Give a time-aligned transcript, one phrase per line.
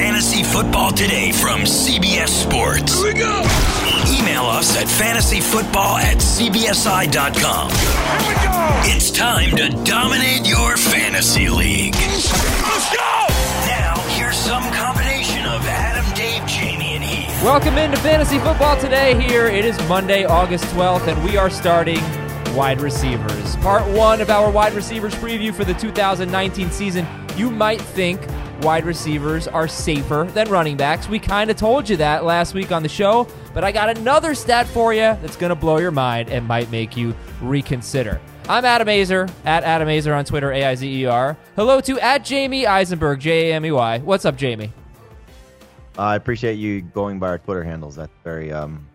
[0.00, 2.94] Fantasy Football Today from CBS Sports.
[3.02, 3.40] Here we go.
[4.08, 7.70] Email us at fantasyfootball at cbsi.com.
[7.70, 8.96] Here we go.
[8.96, 11.94] It's time to dominate your fantasy league.
[11.96, 13.26] Let's go.
[13.68, 17.44] Now, here's some combination of Adam, Dave, Jamey, and Heath.
[17.44, 19.20] Welcome into Fantasy Football today.
[19.20, 22.00] Here it is Monday, August 12th, and we are starting
[22.54, 23.56] wide receivers.
[23.56, 27.06] Part one of our wide receivers preview for the 2019 season.
[27.36, 28.22] You might think
[28.60, 31.08] wide receivers are safer than running backs.
[31.08, 34.34] We kind of told you that last week on the show, but I got another
[34.34, 38.20] stat for you that's going to blow your mind and might make you reconsider.
[38.48, 41.36] I'm Adam Aizer, at Adam Aizer on Twitter, A I Z E R.
[41.56, 43.98] Hello to at Jamey Eisenberg, J A M E Y.
[43.98, 44.72] What's up, Jamie?
[45.96, 47.96] I appreciate you going by our Twitter handles.
[47.96, 48.88] That's very, um,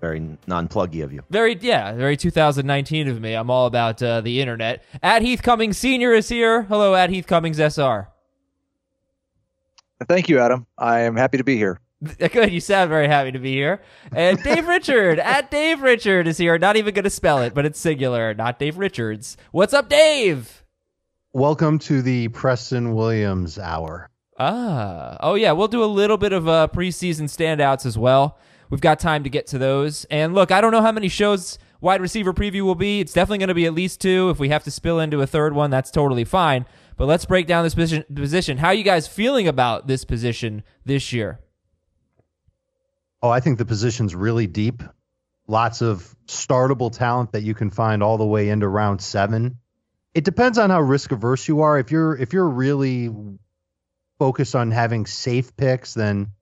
[0.00, 1.22] very non-pluggy of you.
[1.30, 3.34] Very, yeah, very 2019 of me.
[3.34, 4.82] I'm all about uh, the internet.
[5.02, 6.62] At Heath Cummings Senior is here.
[6.62, 8.08] Hello, at Heath Cummings SR.
[10.06, 10.66] Thank you, Adam.
[10.76, 11.80] I am happy to be here.
[12.18, 13.82] Good, you sound very happy to be here.
[14.12, 16.56] And Dave Richard, at Dave Richard is here.
[16.56, 19.36] Not even going to spell it, but it's singular, not Dave Richards.
[19.50, 20.64] What's up, Dave?
[21.32, 24.08] Welcome to the Preston Williams Hour.
[24.38, 28.38] Ah, oh yeah, we'll do a little bit of uh, preseason standouts as well.
[28.70, 30.04] We've got time to get to those.
[30.04, 33.00] And look, I don't know how many shows wide receiver preview will be.
[33.00, 34.30] It's definitely going to be at least two.
[34.30, 36.66] If we have to spill into a third one, that's totally fine.
[36.98, 38.04] But let's break down this position.
[38.12, 38.58] position.
[38.58, 41.38] How are you guys feeling about this position this year?
[43.22, 44.82] Oh, I think the position's really deep.
[45.46, 49.58] Lots of startable talent that you can find all the way into round seven.
[50.12, 51.78] It depends on how risk averse you are.
[51.78, 53.08] If you're if you're really
[54.18, 56.32] focused on having safe picks, then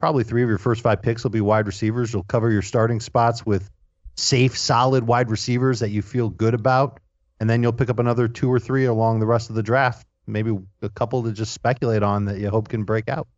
[0.00, 2.12] probably three of your first five picks will be wide receivers.
[2.12, 3.70] You'll cover your starting spots with
[4.16, 7.00] safe, solid wide receivers that you feel good about,
[7.40, 10.06] and then you'll pick up another two or three along the rest of the draft.
[10.26, 13.28] Maybe a couple to just speculate on that you hope can break out.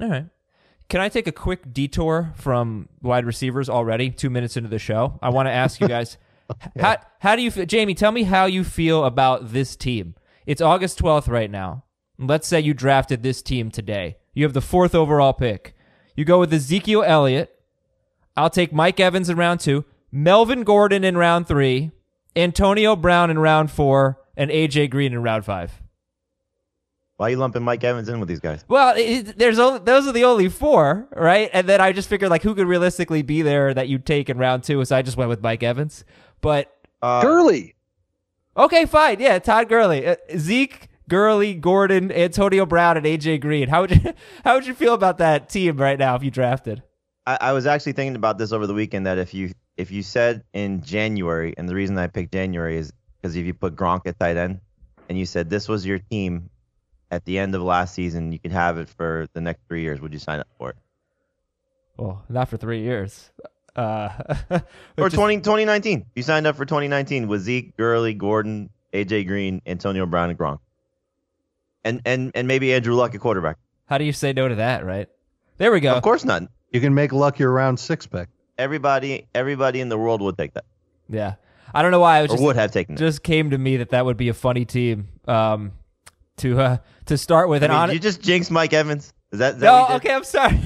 [0.00, 0.26] All right.
[0.88, 4.10] Can I take a quick detour from wide receivers already?
[4.10, 6.18] Two minutes into the show, I want to ask you guys
[6.78, 7.94] how how do you feel, Jamie?
[7.94, 10.14] Tell me how you feel about this team.
[10.46, 11.84] It's August twelfth right now.
[12.18, 14.16] Let's say you drafted this team today.
[14.34, 15.74] You have the fourth overall pick.
[16.16, 17.54] You go with Ezekiel Elliott.
[18.36, 21.90] I'll take Mike Evans in round two, Melvin Gordon in round three,
[22.36, 25.80] Antonio Brown in round four, and AJ Green in round five.
[27.16, 28.64] Why are you lumping Mike Evans in with these guys?
[28.66, 31.50] Well, it, there's only, those are the only four, right?
[31.52, 34.38] And then I just figured like who could realistically be there that you'd take in
[34.38, 36.04] round two, so I just went with Mike Evans.
[36.40, 37.74] But Uh, Gurley.
[38.56, 43.68] okay, fine, yeah, Todd Gurley, uh, Zeke, Gurley, Gordon, Antonio Brown, and AJ Green.
[43.68, 44.14] How would you
[44.44, 46.82] how would you feel about that team right now if you drafted?
[47.30, 50.02] I, I was actually thinking about this over the weekend that if you if you
[50.02, 54.02] said in January, and the reason I picked January is because if you put Gronk
[54.06, 54.60] at tight end,
[55.08, 56.50] and you said this was your team
[57.10, 60.00] at the end of last season, you could have it for the next three years.
[60.00, 60.76] Would you sign up for it?
[61.96, 63.30] Well, not for three years.
[63.76, 64.08] Uh,
[64.98, 66.06] Or just- 20, 2019.
[66.16, 70.58] You signed up for 2019 with Zeke, Gurley, Gordon, AJ Green, Antonio Brown, and Gronk.
[71.84, 73.56] And and and maybe Andrew Luck at quarterback.
[73.86, 74.84] How do you say no to that?
[74.84, 75.08] Right
[75.58, 75.94] there, we go.
[75.94, 76.42] Of course not.
[76.70, 78.28] You can make luck your round six pick.
[78.58, 80.64] Everybody everybody in the world would take that.
[81.08, 81.34] Yeah,
[81.74, 82.98] I don't know why I was Or just would have taken it.
[82.98, 85.72] just came to me that that would be a funny team um,
[86.38, 86.76] to uh,
[87.06, 87.62] to start with.
[87.62, 89.12] I And mean, on you just jinxed Mike Evans.
[89.32, 90.06] Is that, is that no, what you did?
[90.06, 90.60] okay, I'm sorry.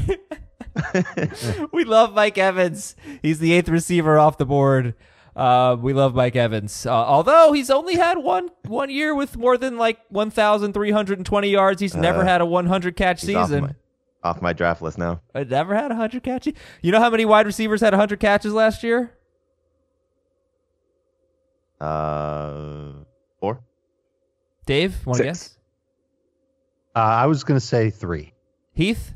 [1.73, 2.97] we love Mike Evans.
[3.23, 4.95] He's the eighth receiver off the board.
[5.37, 6.87] Uh, we love Mike Evans.
[6.87, 11.81] Uh, although he's only had one one year with more than like 1,320 yards.
[11.81, 13.75] He's never Uh, had a 100 catch He's off season.
[14.25, 15.21] My, off my draft list now.
[15.35, 16.55] I never had a 100 catches.
[16.83, 19.13] You know how many wide receivers had 100 catches last year?
[21.81, 22.93] Uh,
[23.41, 23.61] four.
[24.67, 25.57] Dave, want to guess?
[26.97, 28.33] Uh, I was going to say three.
[28.73, 29.13] Heath?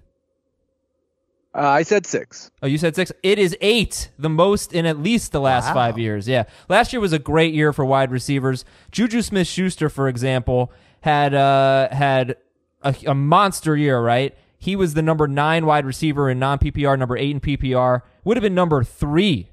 [1.54, 2.50] Uh, I said six.
[2.62, 3.10] Oh, you said six.
[3.22, 5.74] It is eight, the most in at least the last Wow.
[5.74, 6.28] five years.
[6.28, 8.64] Yeah, last year was a great year for wide receivers.
[8.92, 10.70] Juju Smith-Schuster, for example,
[11.00, 12.36] had uh, had
[12.82, 14.00] a, a monster year.
[14.00, 18.02] Right, he was the number nine wide receiver in non PPR, number eight in PPR.
[18.24, 19.50] Would have been number three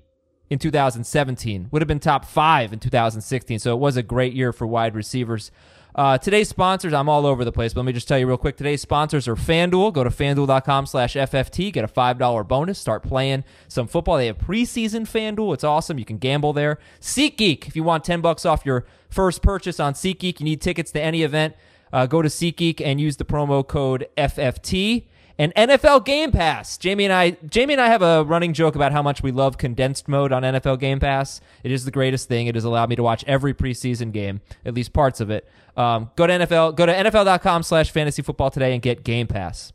[0.49, 1.69] in 2017.
[1.71, 3.59] Would have been top five in 2016.
[3.59, 5.51] So it was a great year for wide receivers.
[5.95, 8.37] Uh, today's sponsors, I'm all over the place, but let me just tell you real
[8.37, 8.57] quick.
[8.57, 9.93] Today's sponsors are FanDuel.
[9.93, 11.71] Go to fanduel.com slash FFT.
[11.71, 12.79] Get a $5 bonus.
[12.79, 14.17] Start playing some football.
[14.17, 15.53] They have preseason FanDuel.
[15.53, 15.97] It's awesome.
[15.97, 16.79] You can gamble there.
[16.99, 17.67] SeatGeek.
[17.67, 21.01] If you want 10 bucks off your first purchase on SeatGeek, you need tickets to
[21.01, 21.55] any event,
[21.95, 25.05] uh, go to SeatGeek and use the promo code FFT.
[25.37, 26.77] and NFL Game Pass.
[26.77, 29.57] Jamey and I, Jamey and I have a running joke about how much we love
[29.57, 31.39] condensed mode on NFL Game Pass.
[31.63, 32.47] It is the greatest thing.
[32.47, 35.47] It has allowed me to watch every preseason game, at least parts of it.
[35.77, 39.71] Um, go to NFL, go to NFL.com slash fantasy football today and get Game Pass.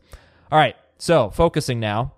[0.52, 2.12] All right, so focusing now.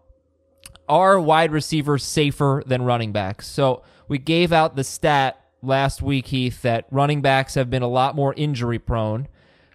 [0.89, 3.47] Are wide receivers safer than running backs?
[3.47, 7.89] So we gave out the stat last week, Heath, that running backs have been a
[7.89, 9.29] lot more injury prone.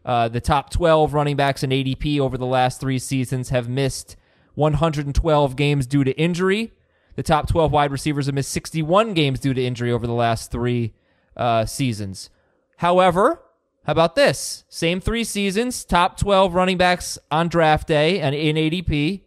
[0.07, 4.15] Uh, the top 12 running backs in ADP over the last three seasons have missed
[4.55, 6.71] 112 games due to injury.
[7.17, 10.49] The top 12 wide receivers have missed 61 games due to injury over the last
[10.49, 10.93] three
[11.35, 12.29] uh, seasons.
[12.77, 13.43] However,
[13.83, 14.63] how about this?
[14.69, 19.23] Same three seasons, top 12 running backs on draft day and in ADP,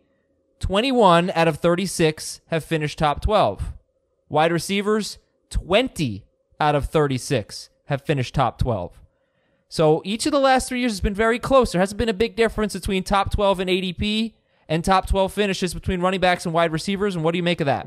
[0.60, 3.74] 21 out of 36 have finished top 12.
[4.30, 5.18] Wide receivers,
[5.50, 6.24] 20
[6.58, 8.99] out of 36 have finished top 12.
[9.70, 11.70] So each of the last three years has been very close.
[11.70, 14.32] There hasn't been a big difference between top 12 and ADP
[14.68, 17.14] and top 12 finishes between running backs and wide receivers.
[17.14, 17.86] And what do you make of that?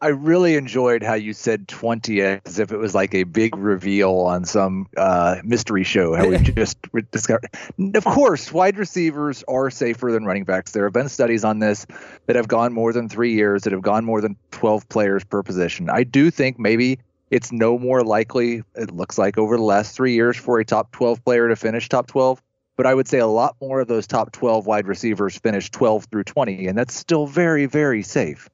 [0.00, 4.12] I really enjoyed how you said 20 as if it was like a big reveal
[4.12, 6.14] on some uh, mystery show.
[6.14, 6.78] How we just
[7.10, 7.50] discovered.
[7.94, 10.70] Of course, wide receivers are safer than running backs.
[10.70, 11.84] There have been studies on this
[12.26, 15.42] that have gone more than three years, that have gone more than 12 players per
[15.42, 15.90] position.
[15.90, 17.00] I do think maybe
[17.32, 20.92] it's no more likely, it looks like, over the last three years for a top
[20.92, 22.42] 12 player to finish top 12.
[22.76, 26.04] But I would say a lot more of those top 12 wide receivers finish 12
[26.10, 28.50] through 20, and that's still very, very safe.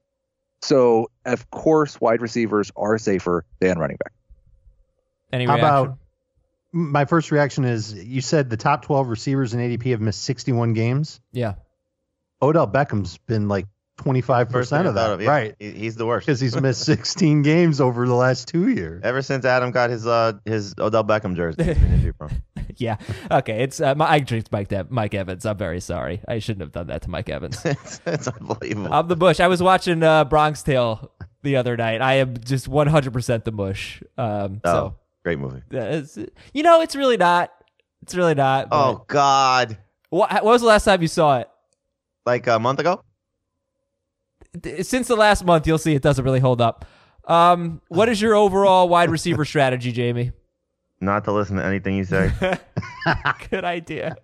[0.63, 4.13] So, of course, wide receivers are safer than running back.
[5.33, 5.77] Any How reaction?
[5.77, 5.99] about
[6.71, 10.73] my first reaction is you said the top 12 receivers in ADP have missed 61
[10.73, 11.21] games.
[11.33, 11.55] yeah.
[12.41, 13.67] Odell Beckham's been like
[13.99, 15.29] 25% First of that, of, yeah.
[15.31, 15.55] right?
[15.59, 16.27] He- He's the worst.
[16.27, 19.03] Because he's missed 16 games over the last two years.
[19.05, 22.43] Ever since Adam got his uh his Odell Beckham jersey, he's been injury prone.
[22.81, 22.97] Yeah.
[23.29, 23.65] Okay.
[23.65, 25.45] It's uh, my, I jinxed Mike, De- Mike Evans.
[25.45, 26.23] I'm very sorry.
[26.29, 27.61] I shouldn't have done that to Mike Evans.
[27.65, 28.93] it's, it's unbelievable.
[28.95, 29.41] I'm the Mush.
[29.41, 31.11] I was watching uh, Bronx Tale
[31.43, 32.01] the other night.
[32.01, 34.01] I am just 100% the Mush.
[34.17, 35.63] Um, oh, So, great movie.
[35.75, 36.17] uh, it's,
[36.55, 37.51] you know, it's really not.
[38.03, 38.69] It's really not.
[38.71, 39.77] Oh God,
[40.11, 41.49] What, what was the last time you saw it?
[42.27, 43.03] like a month ago.
[44.61, 46.85] D- Since the last month, you'll see it doesn't really hold up.
[47.27, 50.33] Um, what is your overall wide receiver strategy, Jamey?
[51.01, 52.33] Not to listen to anything you say.
[53.51, 54.17] Good idea.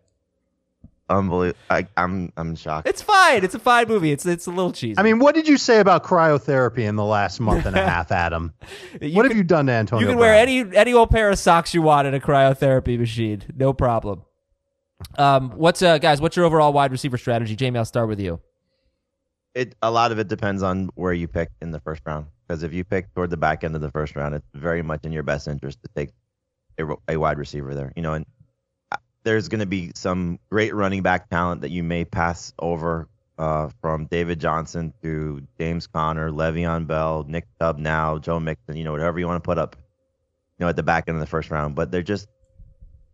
[1.09, 1.59] Unbelievable.
[1.69, 2.89] I, I'm I'm shocked.
[2.89, 3.45] It's fine.
[3.45, 4.11] It's a fine movie.
[4.11, 4.99] It's it's a little cheesy.
[4.99, 8.11] I mean, what did you say about cryotherapy in the last month and a half,
[8.25, 8.55] Adam?
[9.01, 10.07] What can- have you done to Antonio?
[10.07, 13.43] You can wear any any old pair of socks you want in a cryotherapy machine,
[13.55, 14.23] no problem.
[15.19, 16.23] Um, what's uh guys?
[16.23, 17.77] What's your overall wide receiver strategy, Jamey?
[17.77, 18.41] I'll start with you.
[19.55, 22.27] It a lot of it depends on where you pick in the first round.
[22.47, 25.05] Because if you pick toward the back end of the first round, it's very much
[25.05, 26.11] in your best interest to take
[26.79, 27.93] a, a wide receiver there.
[27.97, 28.27] You know, and
[28.93, 33.09] uh, there's going to be some great running back talent that you may pass over
[33.39, 38.85] uh, from David Johnson to James Conner, Le'Veon Bell, Nick Chubb now, Joe Mixon, you
[38.85, 39.77] know, whatever you want to put up,
[40.59, 41.75] you know, at the back end of the first round.
[41.75, 42.29] But they're just,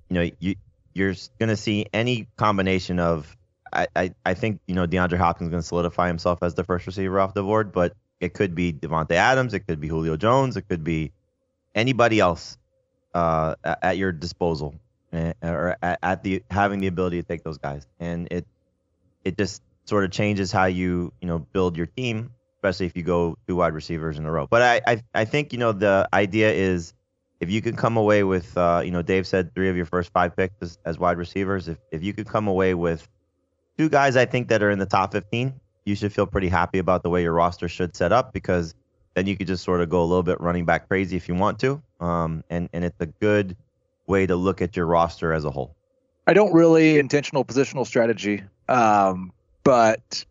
[0.08, 0.54] you know, you
[0.92, 3.36] you're going to see any combination of.
[3.72, 6.86] I, I, think you know DeAndre Hopkins is going to solidify himself as the first
[6.86, 10.56] receiver off the board, but it could be Davante Adams, it could be Julio Jones,
[10.56, 11.12] it could be
[11.74, 12.58] anybody else
[13.14, 14.74] uh, at, your disposal,
[15.12, 18.46] eh, or at, at the having the ability to take those guys, and it
[19.24, 23.02] it just sort of changes how you you know build your team, especially if you
[23.02, 24.46] go two wide receivers in a row.
[24.46, 26.94] But I I, I think you know the idea is
[27.40, 30.12] if you can come away with uh, you know Dave said three of your first
[30.12, 33.08] five picks as, as wide receivers, if if you could come away with
[33.80, 36.78] two guys I think that are in the top 15, you should feel pretty happy
[36.78, 38.74] about the way your roster should set up because
[39.14, 41.34] then you could just sort of go a little bit running back crazy if you
[41.34, 41.80] want to.
[41.98, 43.56] Um, and, and it's a good
[44.06, 45.74] way to look at your roster as a whole.
[46.26, 49.32] I don't really intentional positional strategy, um,
[49.64, 50.26] but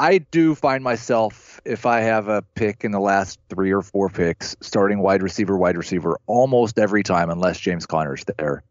[0.00, 4.08] I do find myself if I have a pick in the last three or four
[4.08, 8.62] picks, starting wide receiver, wide receiver almost every time, unless James Conner's there.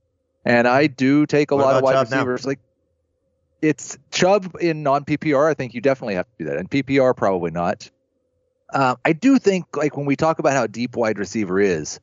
[0.44, 2.18] And I do take a What lot of wide Chubb now?
[2.18, 2.48] receivers.
[2.48, 2.60] Like
[3.66, 5.50] it's Chubb in non PPR.
[5.50, 6.58] I think you definitely have to do that.
[6.58, 7.90] And PPR, probably not.
[8.74, 12.00] Um, I do think like when we talk about how deep wide receiver is,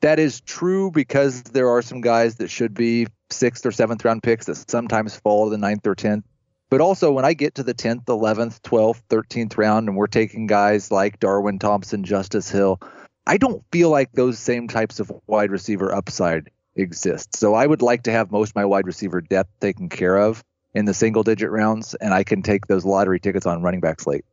[0.00, 4.22] that is true because there are some guys that should be sixth or seventh round
[4.22, 6.24] picks that sometimes fall to the ninth or tenth.
[6.70, 10.46] But also when I get to the tenth, eleventh, twelfth, thirteenth round, and we're taking
[10.46, 12.80] guys like Darwin Thompson, Justice Hill,
[13.26, 17.36] I don't feel like those same types of wide receiver upside exist.
[17.36, 20.42] So I would like to have most of my wide receiver depth taken care of
[20.74, 24.06] in the single digit rounds, and I can take those lottery tickets on running backs
[24.06, 24.24] late.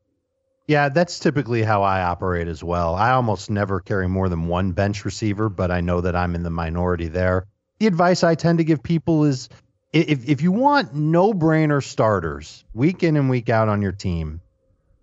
[0.67, 2.93] Yeah, that's typically how I operate as well.
[2.95, 6.43] I almost never carry more than one bench receiver, but I know that I'm in
[6.43, 7.47] the minority there.
[7.79, 9.47] The advice I tend to give people is
[9.93, 14.41] if if you want no brainer starters week in and week out on your team,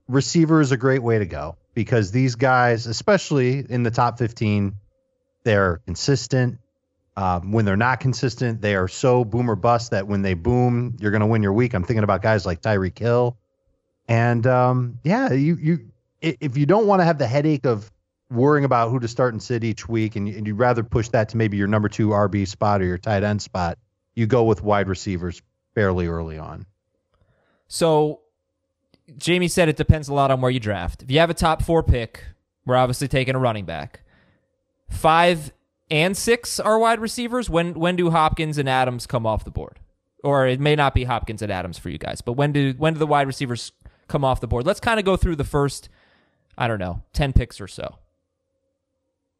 [0.06, 4.74] receiver is a great way to go because these guys, especially in the top 15,
[5.44, 6.58] they're consistent.
[7.16, 10.96] Um, when they're not consistent, they are so boom or bust that when they boom,
[10.98, 11.72] you're going to win your week.
[11.72, 13.38] I'm thinking about guys like Tyreek Hill,
[14.08, 15.90] and um, yeah, you you
[16.20, 17.90] if you don't want to have the headache of
[18.30, 21.28] worrying about who to start and sit each week, and, and you'd rather push that
[21.30, 23.78] to maybe your number two RB spot or your tight end spot,
[24.14, 25.40] you go with wide receivers
[25.74, 26.66] fairly early on.
[27.68, 28.20] So,
[29.12, 31.02] Jamey said it depends a lot on where you draft.
[31.02, 32.24] If you have a top four pick,
[32.64, 34.00] we're obviously taking a running back.
[34.90, 35.52] Five
[35.90, 37.50] and six are wide receivers.
[37.50, 39.78] When when do Hopkins and Adams come off the board?
[40.22, 42.94] Or it may not be Hopkins and Adams for you guys, but when do when
[42.94, 43.72] do the wide receivers
[44.08, 44.66] come off the board?
[44.66, 45.88] Let's kind of go through the first,
[46.56, 47.98] I don't know, ten picks or so.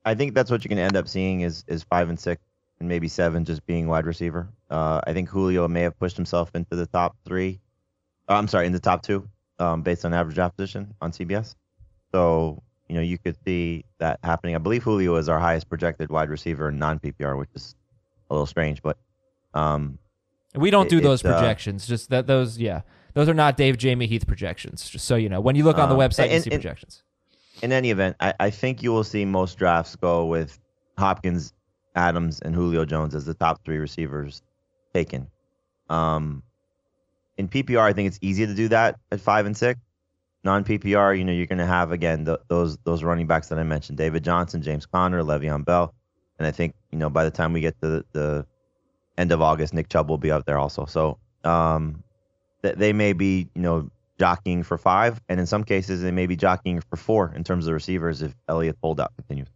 [0.05, 2.43] I think that's what you're going to end up seeing is is five and six
[2.81, 4.49] and maybe seven just being wide receiver.
[4.69, 7.61] Uh, I think Julio may have pushed himself into the top three.
[8.29, 11.55] Uh, I'm sorry, in the top two, um, based on average opposition on CBS.
[12.13, 12.63] So
[12.95, 14.55] you know you could see that happening.
[14.55, 17.75] I believe Julio is our highest projected wide receiver in non PPR, which is
[18.31, 18.97] a little strange, but
[19.53, 19.99] um,
[20.55, 21.89] we don't do it, those uh, projections.
[21.89, 22.83] just that those, yeah,
[23.15, 24.89] those are not Dave Jamey Heath projections.
[24.89, 26.63] Just so you know, when you look on the Um, website, you and- see and-
[26.63, 27.03] projections.
[27.63, 30.61] in any event, I, I think you will see most drafts go with
[30.97, 31.53] Hopkins,
[31.97, 34.41] Adams, and Julio Jones as the top three receivers
[34.95, 35.27] taken.
[35.91, 36.45] Um,
[37.39, 39.81] in PPR, I think it's easy to do that at five and six.
[40.45, 43.59] Non PPR, you know, you're going to have again th- those those running backs that
[43.59, 45.95] I mentioned: David Johnson, James Conner, Le'Veon Bell,
[46.39, 48.47] and I think you know by the time we get to the, the
[49.17, 50.85] end of August, Nick Chubb will be up there also.
[50.85, 52.05] So um,
[52.63, 56.27] th- they may be you know jockeying for five, and in some cases they may
[56.27, 59.49] be jockeying for four in terms of the receivers if Elliott holdout continues.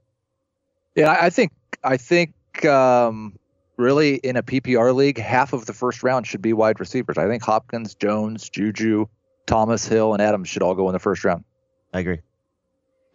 [0.95, 1.53] Yeah, I think
[1.85, 2.33] I think
[2.65, 3.39] um,
[3.77, 7.19] really in a PPR league, half of the first round should be wide receivers.
[7.19, 9.07] I think Hopkins, Jones, Juju,
[9.49, 11.43] Thomas, Hill, and Adams should all go in the first round.
[11.93, 12.21] I agree.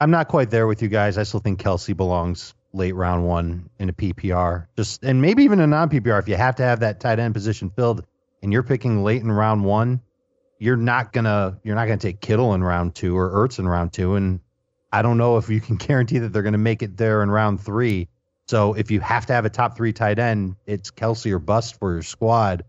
[0.02, 1.18] I'm not quite there with you guys.
[1.18, 4.66] I still think Kelce belongs late round one in a PPR.
[4.75, 6.20] Just and maybe even a non PPR.
[6.20, 8.06] If you have to have that tight end position filled
[8.42, 10.02] and you're picking late in round one,
[10.60, 13.94] you're not gonna you're not gonna take Kittle in round two or Ertz in round
[13.94, 14.16] two.
[14.16, 14.40] And
[14.92, 17.62] I don't know if you can guarantee that they're gonna make it there in round
[17.62, 18.10] three.
[18.48, 21.80] So if you have to have a top three tight end, it's Kelce or bust
[21.80, 22.66] for your squad.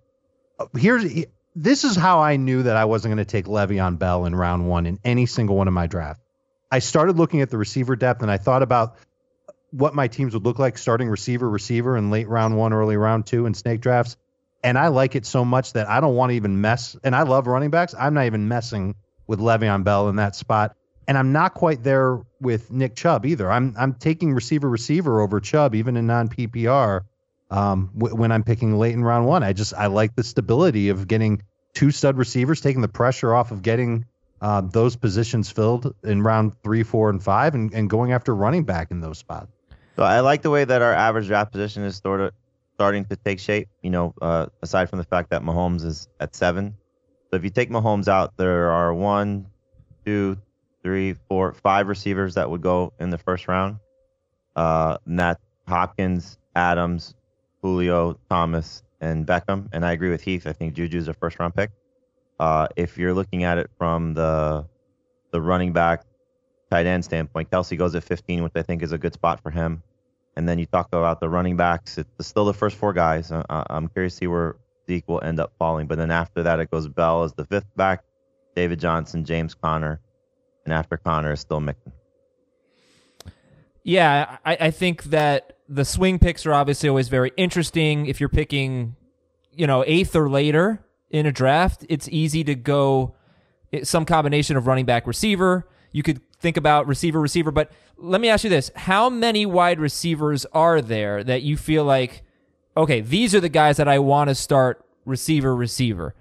[0.77, 4.35] Here's this is how I knew that I wasn't going to take Le'Veon Bell in
[4.35, 6.21] round one in any single one of my draft.
[6.71, 8.97] I started looking at the receiver depth and I thought about
[9.71, 13.27] what my teams would look like starting receiver, receiver in late round one, early round
[13.27, 14.17] two in snake drafts.
[14.63, 16.97] And I like it so much that I don't want to even mess.
[17.05, 17.95] And I love running backs.
[17.99, 18.95] I'm not even messing
[19.27, 20.75] with Le'Veon Bell in that spot.
[21.07, 23.51] And I'm not quite there with Nick Chubb either.
[23.51, 27.03] I'm I'm taking receiver, receiver over Chubb even in non PPR.
[27.55, 30.89] Um, w- when I'm picking late in round one, I just I like the stability
[30.89, 31.41] of getting
[31.73, 34.05] two stud receivers, taking the pressure off of getting
[34.41, 38.65] uh, those positions filled in round three, four, and five, and, and going after running
[38.65, 39.53] back in those spots.
[39.95, 42.33] So I like the way that our average draft position is sort of
[42.75, 43.69] starting to take shape.
[43.83, 46.75] You know, uh, aside from the fact that Mahomes is at seven.
[47.31, 49.47] So if you take Mahomes out, there are one,
[50.05, 50.37] two,
[50.83, 53.77] three, four, five receivers that would go in the first round.
[54.57, 57.15] Uh, that's Hopkins, Adams,
[57.65, 59.71] Julio, Thomas, and Beckham.
[59.73, 60.47] And I agree with Heath.
[60.47, 61.71] I think Juju's a first round pick.
[62.39, 64.67] Uh, if you're looking at it from the
[65.31, 66.05] the running back
[66.71, 69.51] tight end standpoint, Kelce goes at 15, which I think is a good spot for
[69.51, 69.83] him.
[70.37, 71.97] And then you talk about the running backs.
[71.97, 73.33] It's still the first four guys.
[73.33, 74.57] Uh, I'm curious to see where
[74.87, 75.87] Zeke will end up falling.
[75.87, 78.05] But then after that, it goes Bell as the fifth back,
[78.55, 80.01] David Johnson, James Conner,
[80.67, 81.93] and after Conner is still Mixon.
[83.85, 88.07] Yeah, I, I think that the swing picks are obviously always very interesting.
[88.07, 88.97] If you're picking,
[89.53, 93.15] you know, eighth or later in a draft, it's easy to go
[93.83, 95.69] some combination of running back receiver.
[95.93, 98.71] You could think about receiver receiver, but let me ask you this.
[98.77, 102.23] How many wide receivers are there that you feel like,
[102.77, 106.15] okay, these are the guys that I want to start receiver receiver?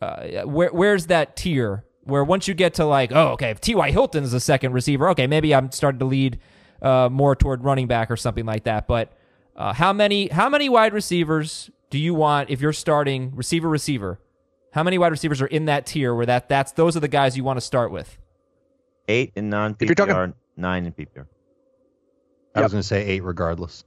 [0.00, 3.90] Uh, where, where's that tier where once you get to like, oh, okay, if T.Y.
[3.90, 6.38] Hilton is second receiver, okay, maybe I'm starting to lead
[6.86, 8.86] uh, more toward running back or something like that.
[8.86, 9.12] But
[9.56, 14.20] uh, how many how many wide receivers do you want if you're starting receiver receiver?
[14.72, 17.36] How many wide receivers are in that tier where that that's those are the guys
[17.36, 18.18] you want to start with?
[19.08, 21.26] Eight in non If you're talking- PPR, nine in PPR.
[22.54, 23.84] I was going to say eight regardless.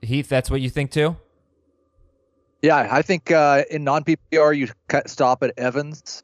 [0.00, 1.16] Heath, that's what you think too?
[2.60, 6.22] Yeah, I think uh, in non PPR you cut, stop at Evans,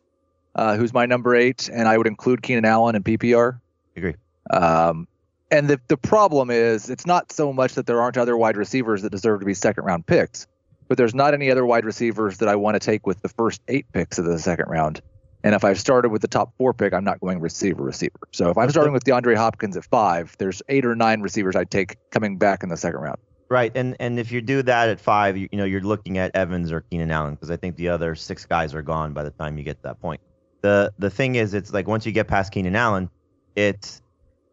[0.55, 3.61] uh, who's my number eight, and I would include Keenan Allen in PPR.
[3.97, 4.15] Agree.
[4.51, 5.07] Um,
[5.51, 9.03] and the the problem is it's not so much that there aren't other wide receivers
[9.03, 10.47] that deserve to be second round picks.
[10.89, 13.61] but there's not any other wide receivers that I want to take with the first
[13.69, 15.01] eight picks of the second round.
[15.45, 18.19] And if I've started with the top four pick, I'm not going receiver receiver.
[18.33, 21.71] So if I'm starting with DeAndre Hopkins at five, there's eight or nine receivers I'd
[21.71, 23.19] take coming back in the second round.
[23.51, 26.35] Right, and and if you do that at five, you, you know you're looking at
[26.35, 29.31] Evans or Keenan Allen because I think the other six guys are gone by the
[29.31, 30.21] time you get to that point.
[30.61, 33.09] The the thing is, it's like once you get past Keenan Allen,
[33.57, 34.03] it's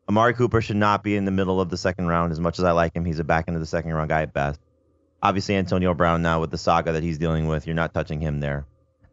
[0.08, 2.32] Amari Cooper should not be in the middle of the second round.
[2.32, 4.22] As much as I like him, he's a back end of the second round guy
[4.22, 4.60] at best.
[5.24, 8.40] Obviously, Antonio Brown now with the saga that he's dealing with, you're not touching him
[8.40, 8.68] there.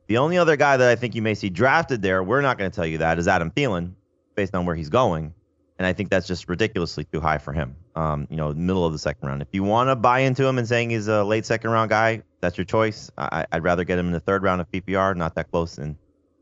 [0.09, 2.71] The only other guy that I think you may see drafted there, we're not going
[2.71, 3.93] to tell you that, is Adam Thielen,
[4.35, 5.33] based on where he's going.
[5.79, 7.77] And I think that's just ridiculously too high for him.
[7.95, 9.41] Um, you know, middle of the second round.
[9.41, 12.23] If you want to buy into him and saying he's a late second round guy,
[12.41, 13.11] that's your choice.
[13.17, 15.97] I, would rather get him in the third round of PPR, not that close in,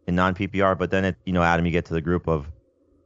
[0.08, 0.76] in non PPR.
[0.76, 2.46] But then, it, you know, Adam, you get to the group of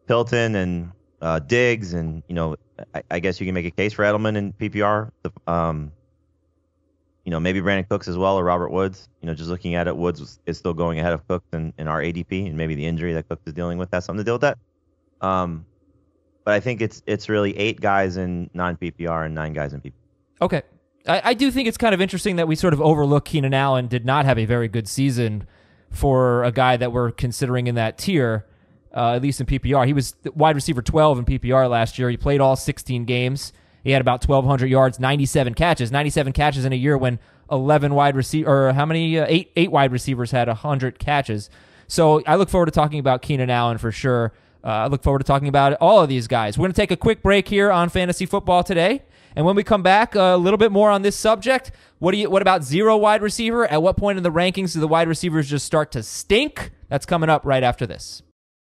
[0.09, 2.57] Hilton and uh, Diggs, and you know,
[2.95, 5.11] I, I, guess you can make a case for Edelman in PPR.
[5.23, 5.93] The, um,
[7.25, 9.09] you know, maybe Brandin Cooks as well or Robert Woods.
[9.23, 11.89] You know, just looking at it, Woods is still going ahead of Cooks in, in
[11.89, 14.35] our ADP, and maybe the injury that Cooks is dealing with has something to deal
[14.35, 14.59] with that.
[15.21, 15.65] Um,
[16.45, 19.81] but I think it's it's really eight guys in non PPR and nine guys in
[19.81, 19.93] PPR.
[20.43, 20.63] Okay.
[21.07, 23.89] I, I, do think it's kind of interesting that we sort of overlook Keenan Allen
[23.89, 25.47] did not have a very good season
[25.91, 28.47] for a guy that we're considering in that tier,
[28.95, 29.87] uh, at least in PPR.
[29.87, 32.09] He was wide receiver 12 in PPR last year.
[32.09, 33.53] He played all 16 games.
[33.83, 35.93] He had about 1,200 yards, 97 catches.
[35.93, 37.19] 97 catches in a year when
[37.51, 41.51] 11 wide receiver or how many uh, eight eight wide receivers had 100 catches.
[41.87, 44.33] So I look forward to talking about Keenan Allen for sure.
[44.63, 46.57] Uh, I look forward to talking about all of these guys.
[46.57, 49.03] We're going to take a quick break here on fantasy football today.
[49.37, 51.73] And when we come back, a little bit more on this subject.
[51.99, 52.31] What do you?
[52.31, 53.67] What about zero wide receiver?
[53.67, 56.71] At what point in the rankings do the wide receivers just start to stink?
[56.89, 58.23] That's coming up right after this.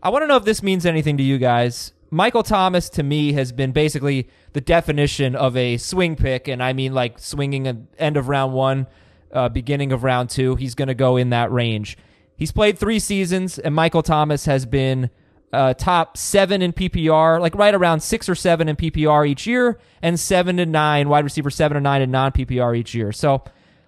[0.00, 1.92] I want to know if this means anything to you guys.
[2.10, 6.72] Michael Thomas to me has been basically the definition of a swing pick, and I
[6.72, 8.86] mean like swinging at end of round one,
[9.32, 10.54] uh, beginning of round two.
[10.54, 11.98] He's going to go in that range.
[12.36, 15.10] He's played three seasons, and Michael Thomas has been
[15.52, 19.80] uh, top seven in PPR, like right around six or seven in PPR each year,
[20.00, 23.10] and seven to nine wide receiver seven or nine in non PPR each year.
[23.10, 23.42] So,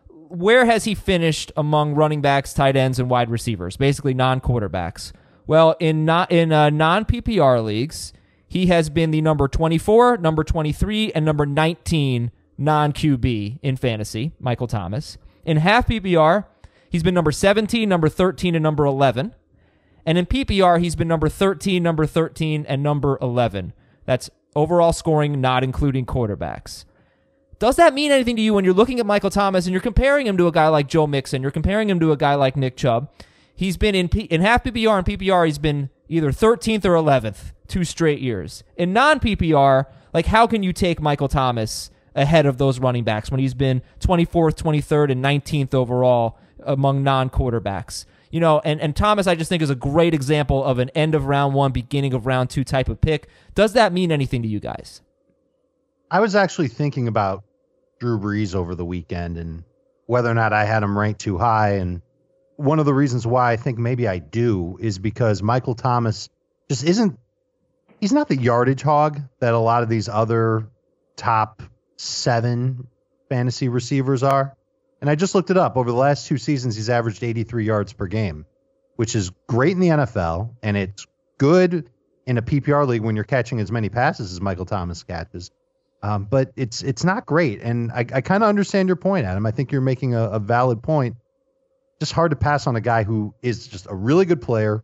[0.09, 3.77] where has he finished among running backs, tight ends, and wide receivers?
[3.77, 5.13] Basically, non quarterbacks.
[5.51, 8.13] Well, in not in uh, non PPR leagues,
[8.47, 14.31] he has been the number 24, number 23, and number 19 non QB in fantasy.
[14.39, 16.45] Michael Thomas in half PPR,
[16.89, 19.35] he's been number 17, number 13, and number 11.
[20.07, 23.73] And in PPR, he's been number 13, number 13, and number 11.
[24.05, 26.85] That's overall scoring, not including quarterbacks.
[27.59, 30.29] Does that mean anything to you when you're looking at Michael Thomas and you're comparing
[30.29, 31.43] him to a guy like Joe Mixon?
[31.43, 33.11] You're comparing him to a guy like Nick Chubb.
[33.61, 35.45] He's been in P- in half PPR and PPR.
[35.45, 38.65] He's been either 13th or 11th two straight years.
[38.75, 43.31] In non PPR, like how can you take Michael Thomas ahead of those running backs
[43.31, 48.07] when he's been 24th, 23rd, and 19th overall among non quarterbacks?
[48.31, 51.15] You know, and, and Thomas, I just think, is a great example of an end
[51.15, 53.29] of round one, beginning of round two type of pick.
[53.55, 55.03] Does that mean anything to you guys?
[56.11, 57.45] I was actually thinking about
[57.99, 59.65] Drew Brees over the weekend and
[60.07, 61.73] whether or not I had him ranked too high.
[61.73, 62.01] And
[62.61, 66.29] one of the reasons why I think maybe I do is because Michael Thomas
[66.69, 67.19] just isn't
[68.01, 70.69] he's not the yardage hog that a lot of these other
[71.17, 71.63] top
[71.97, 72.87] seven
[73.29, 74.57] fantasy receivers are.
[75.01, 75.79] And I just looked it up.
[75.79, 78.45] Over the last two seasons, he's averaged 83 yards per game,
[78.97, 81.07] which is great in the NFL, and it's
[81.39, 81.89] good
[82.27, 85.51] in a PPR league when you're catching as many passes as Michael Thomas catches.
[86.03, 89.45] Um, but it's it's not great, and I, I kind of understand your point, Adam.
[89.45, 91.17] I think you're making a, a valid point
[92.01, 94.83] just hard to pass on a guy who is just a really good player,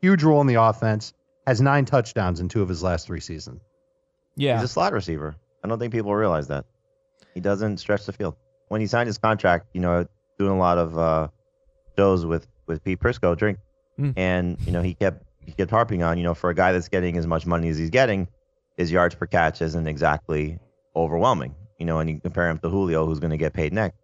[0.00, 1.12] huge role in the offense,
[1.46, 3.60] has nine touchdowns in two of his last three seasons.
[4.34, 4.56] Yeah.
[4.56, 5.36] He's a slot receiver.
[5.62, 6.64] I don't think people realize that.
[7.34, 8.36] He doesn't stretch the field.
[8.68, 10.06] When he signed his contract, you know,
[10.38, 11.28] doing a lot of uh,
[11.96, 13.58] shows with, with Pete Prisco, drink,
[13.98, 14.14] mm.
[14.16, 16.88] and you know he kept he kept harping on, you know, for a guy that's
[16.88, 18.26] getting as much money as he's getting,
[18.78, 20.58] his yards per catch isn't exactly
[20.96, 21.54] overwhelming.
[21.78, 23.98] You know, and you compare him to Julio, who's going to get paid next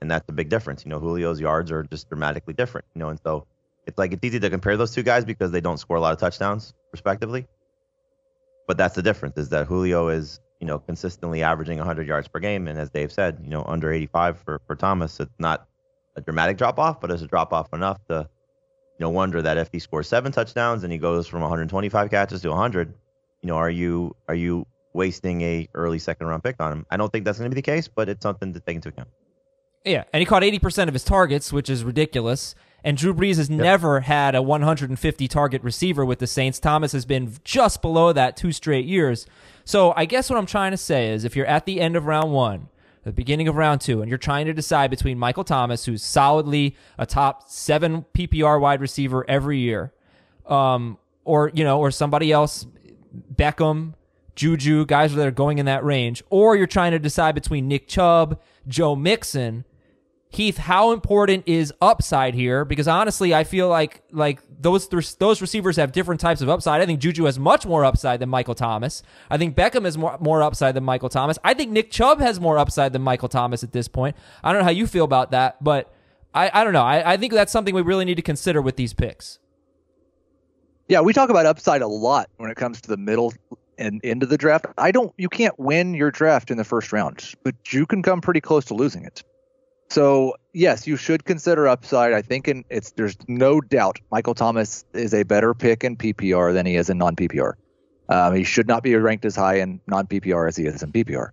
[0.00, 0.84] and that's the big difference.
[0.84, 2.86] You know, Julio's yards are just dramatically different.
[2.94, 3.46] You know, and so
[3.86, 6.12] it's like it's easy to compare those two guys because they don't score a lot
[6.12, 7.46] of touchdowns respectively.
[8.66, 12.38] But that's the difference is that Julio is you know, consistently averaging 100 yards per
[12.38, 15.20] game, and as Dave said, you know, under 85 for for Thomas.
[15.20, 15.68] It's not
[16.16, 18.28] a dramatic drop off, but it's a drop off enough to,
[18.98, 22.40] you know, wonder that if he scores seven touchdowns and he goes from 125 catches
[22.42, 22.94] to 100,
[23.42, 26.86] you know, are you are you wasting a early second round pick on him?
[26.90, 28.88] I don't think that's going to be the case, but it's something to take into
[28.88, 29.08] account.
[29.86, 32.54] Yeah, and he caught 80% of his targets, which is ridiculous.
[32.82, 36.60] And Drew Brees has never had a 150 target receiver with the Saints.
[36.60, 39.26] Thomas has been just below that two straight years.
[39.64, 42.06] So I guess what I'm trying to say is if you're at the end of
[42.06, 42.68] round one,
[43.02, 46.76] the beginning of round two, and you're trying to decide between Michael Thomas, who's solidly
[46.98, 49.92] a top seven PPR wide receiver every year,
[50.46, 52.66] um, or you know, or somebody else,
[53.34, 53.94] Beckham,
[54.34, 57.88] Juju, guys that are going in that range, or you're trying to decide between Nick
[57.88, 59.64] Chubb, Joe Mixon,
[60.28, 62.64] Heath, how important is upside here?
[62.64, 66.82] Because honestly, I feel like like those those receivers have different types of upside.
[66.82, 69.02] I think Juju has much more upside than Michael Thomas.
[69.30, 71.38] I think Beckham has more more upside than Michael Thomas.
[71.44, 74.16] I think Nick Chubb has more upside than Michael Thomas at this point.
[74.42, 75.94] I don't know how you feel about that, but
[76.34, 76.84] I, I don't know.
[76.84, 79.38] I, I think that's something we really need to consider with these picks.
[80.88, 83.32] Yeah, we talk about upside a lot when it comes to the middle
[83.78, 84.66] and into the draft.
[84.76, 88.20] I don't you can't win your draft in the first round, but you can come
[88.20, 89.22] pretty close to losing it.
[89.88, 92.12] So yes, you should consider upside.
[92.12, 96.52] I think and it's there's no doubt Michael Thomas is a better pick in PPR
[96.52, 97.54] than he is in non PPR.
[98.08, 100.92] Um, he should not be ranked as high in non PPR as he is in
[100.92, 101.30] PPR.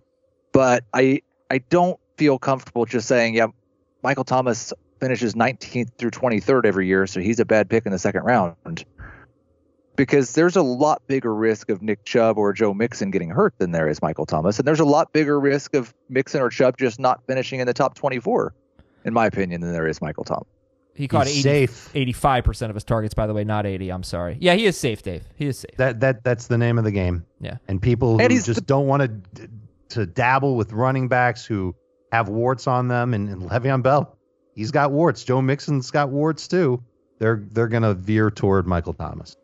[0.52, 3.48] But I I don't feel comfortable just saying yeah,
[4.02, 7.98] Michael Thomas finishes 19th through 23rd every year, so he's a bad pick in the
[7.98, 8.84] second round.
[9.96, 13.70] Because there's a lot bigger risk of Nick Chubb or Joe Mixon getting hurt than
[13.70, 16.98] there is Michael Thomas, and there's a lot bigger risk of Mixon or Chubb just
[16.98, 18.54] not finishing in the top 24
[19.04, 20.46] in my opinion, than there is Michael Thomas.
[20.94, 21.90] He caught 80, safe.
[21.92, 23.90] 85% of his targets, by the way, not 80.
[23.90, 24.38] I'm sorry.
[24.40, 25.24] Yeah, he is safe, Dave.
[25.34, 25.76] He is safe.
[25.76, 27.24] That that that's the name of the game.
[27.40, 27.56] Yeah.
[27.66, 29.02] And people And who he's just the- don't want
[29.34, 29.48] to
[29.90, 31.74] to dabble with running backs who
[32.12, 34.16] have warts on them, and, and Le'Veon Bell,
[34.54, 35.24] he's got warts.
[35.24, 36.82] Joe Mixon's got warts too.
[37.18, 39.36] They're they're gonna veer toward Michael Thomas.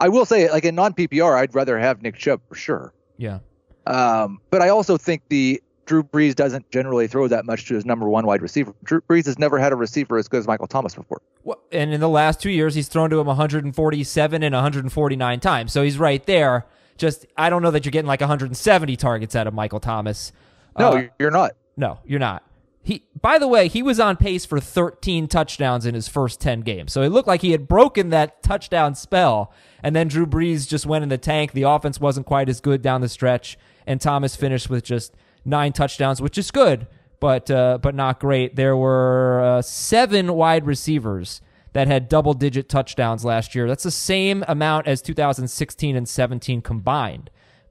[0.00, 2.92] I will say, like in non PPR, I'd rather have Nick Chubb for sure.
[3.16, 3.38] Yeah.
[3.86, 7.86] Um, but I also think the Drew Brees doesn't generally throw that much to his
[7.86, 8.74] number one wide receiver.
[8.82, 11.22] Drew Brees has never had a receiver as good as Michael Thomas before.
[11.44, 15.72] Well, and in the last two years, he's thrown to him 147 and 149 times.
[15.72, 16.66] So he's right there.
[16.98, 20.32] Just, I don't know that you're getting like 170 targets out of Michael Thomas.
[20.78, 21.52] No, Uh, you're not.
[21.76, 22.42] No, you're not.
[22.86, 26.60] He, by the way, he was on pace for 13 touchdowns in his first 10
[26.60, 26.92] games.
[26.92, 29.52] So it looked like he had broken that touchdown spell.
[29.82, 31.50] And then Drew Brees just went in the tank.
[31.50, 33.58] The offense wasn't quite as good down the stretch.
[33.88, 36.86] And Thomas finished with just nine touchdowns, which is good,
[37.18, 38.54] but, uh, but not great.
[38.54, 41.40] There were uh, seven wide receivers
[41.72, 43.66] that had double digit touchdowns last year.
[43.66, 47.30] That's the same amount as 2016 and 17 combined,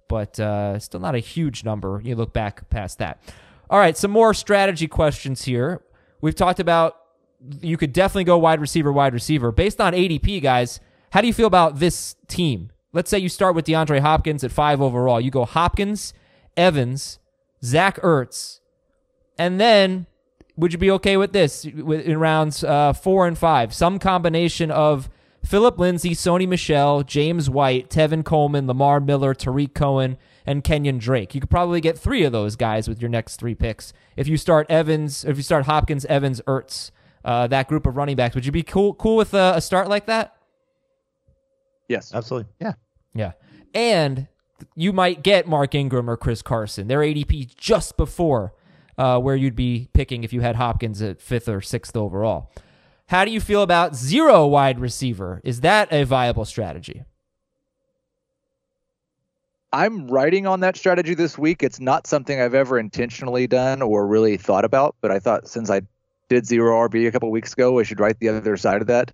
[0.10, 2.02] but uh, still not a huge number.
[2.04, 3.22] You look back past that.
[3.70, 5.82] All right, some more strategy questions here.
[6.22, 6.98] We've talked about
[7.62, 9.52] you could definitely go wide receiver, wide receiver.
[9.52, 10.80] Based on ADP, guys,
[11.12, 12.72] how do you feel about this team?
[12.94, 15.20] Let's say you start with DeAndre Hopkins at five overall.
[15.20, 16.14] You go Hopkins,
[16.56, 17.20] Evans,
[17.64, 18.60] Zach Ertz,
[19.38, 20.08] and then
[20.56, 23.74] would you be okay with this in rounds uh, four and five?
[23.74, 25.10] Some combination of
[25.44, 31.34] Philip Lindsay, Sony Michel, James White, Tevin Coleman, Lamar Miller, Tarik Cohen, and Kenyon Drake.
[31.34, 33.94] You could probably get three of those guys with your next three picks.
[34.16, 36.92] If you start Evans, if you start Hopkins, Evans, Ertz,
[37.24, 39.90] uh, that group of running backs, would you be cool cool with a, a start
[39.90, 40.36] like that?
[41.88, 42.14] Yes.
[42.14, 42.52] Absolutely.
[42.60, 42.74] Yeah.
[43.16, 43.32] Yeah,
[43.74, 44.28] and
[44.76, 46.88] you might get Mark Ingram or Chris Carson.
[46.88, 48.54] Their ADP just before
[48.98, 52.52] uh, where you'd be picking if you had Hopkins at fifth or sixth overall.
[53.08, 55.40] How do you feel about zero wide receiver?
[55.44, 57.04] Is that a viable strategy?
[59.76, 61.62] I'm writing on that strategy this week.
[61.62, 65.70] It's not something I've ever intentionally done or really thought about, but I thought since
[65.70, 65.82] I
[66.30, 69.12] did zero RB a couple weeks ago, I should write the other side of that.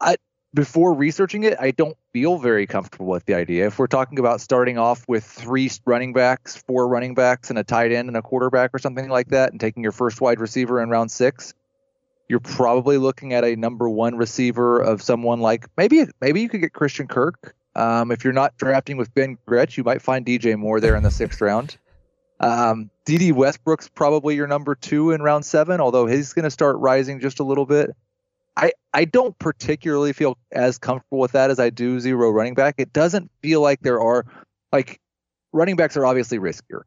[0.00, 0.16] I
[0.52, 3.68] before researching it, I don't feel very comfortable with the idea.
[3.68, 7.62] If we're talking about starting off with three running backs, four running backs, and a
[7.62, 10.82] tight end and a quarterback or something like that, and taking your first wide receiver
[10.82, 11.54] in round six,
[12.28, 16.60] you're probably looking at a number one receiver of someone like maybe maybe you could
[16.60, 17.54] get Christian Kirk.
[17.74, 21.02] Um, if you're not drafting with Ben Gretch, you might find DJ Moore there in
[21.02, 21.76] the sixth round.
[22.40, 26.76] Um, Dede Westbrook's probably your number two in round seven, although he's going to start
[26.78, 27.90] rising just a little bit.
[28.56, 32.76] I, I don't particularly feel as comfortable with that as I do zero running back.
[32.78, 34.26] It doesn't feel like there are
[34.72, 35.00] like
[35.52, 36.82] running backs are obviously riskier,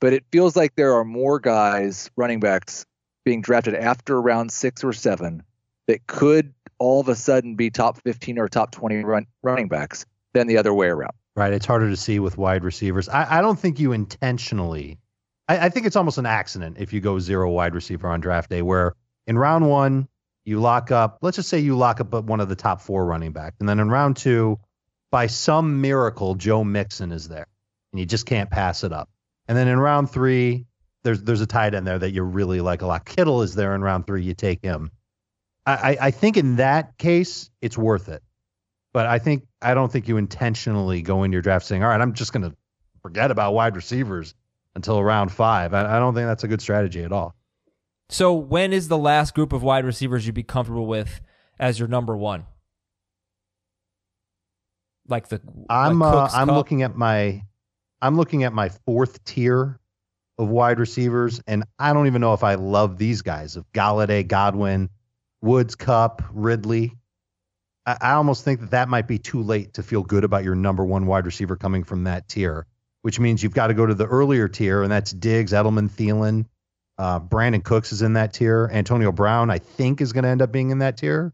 [0.00, 2.84] but it feels like there are more guys, running backs,
[3.24, 5.42] being drafted after round six or seven
[5.86, 10.06] that could all of a sudden be top 15 or top 20 run, running backs
[10.34, 11.12] than the other way around.
[11.36, 11.52] right?
[11.52, 13.08] It's harder to see with wide receivers.
[13.08, 14.98] I, I don't think you intentionally.
[15.48, 18.50] I, I think it's almost an accident if you go zero wide receiver on draft
[18.50, 18.94] day, where
[19.26, 20.08] in round one
[20.44, 21.18] you lock up.
[21.22, 23.80] Let's just say you lock up one of the top four running backs, and then
[23.80, 24.58] in round two,
[25.10, 27.46] by some miracle, Joe Mixon is there,
[27.92, 29.08] and you just can't pass it up.
[29.48, 30.66] And then in round three,
[31.02, 33.04] there's there's a tight end there that you really like a lot.
[33.04, 34.90] Kittle is there in round three, you take him.
[35.66, 38.22] I, I think in that case, it's worth it.
[38.94, 42.00] But I think I don't think you intentionally go into your draft saying, "All right,
[42.00, 42.56] I'm just going to
[43.02, 44.34] forget about wide receivers
[44.74, 45.74] until round five.
[45.74, 47.34] I, I don't think that's a good strategy at all.
[48.08, 51.20] So when is the last group of wide receivers you'd be comfortable with
[51.58, 52.46] as your number one?
[55.08, 56.56] Like the I'm like uh, I'm Kupp?
[56.56, 57.42] looking at my
[58.00, 59.78] I'm looking at my fourth tier
[60.38, 64.26] of wide receivers, and I don't even know if I love these guys of Golladay,
[64.26, 64.88] Godwin,
[65.42, 66.96] Woods, Kupp, Ridley.
[67.86, 70.54] I, I almost think that that might be too late to feel good about your
[70.54, 72.66] number one wide receiver coming from that tier,
[73.02, 76.46] which means you've got to go to the earlier tier, and that's Diggs, Edelman, Thielen.
[76.96, 78.70] Uh, Brandin Cooks is in that tier.
[78.72, 81.32] Antonio Brown, I think, is going to end up being in that tier.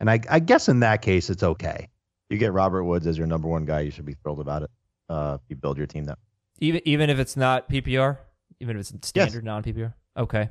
[0.00, 1.88] And I, I guess in that case, it's okay.
[2.28, 3.80] You get Robert Woods as your number one guy.
[3.80, 4.70] You should be thrilled about it.
[5.08, 6.18] Uh, if you build your team that.
[6.60, 8.18] even even if it's not PPR,
[8.60, 9.92] even if it's standard non PPR.
[10.16, 10.48] Okay,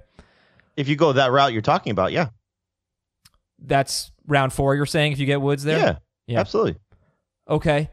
[0.76, 2.28] If you go that route you're talking about, yeah,
[3.58, 4.76] that's round four.
[4.76, 5.96] You're saying if you get Woods there, yeah,
[6.28, 6.40] Yeah.
[6.40, 6.78] absolutely.
[7.50, 7.90] Okay.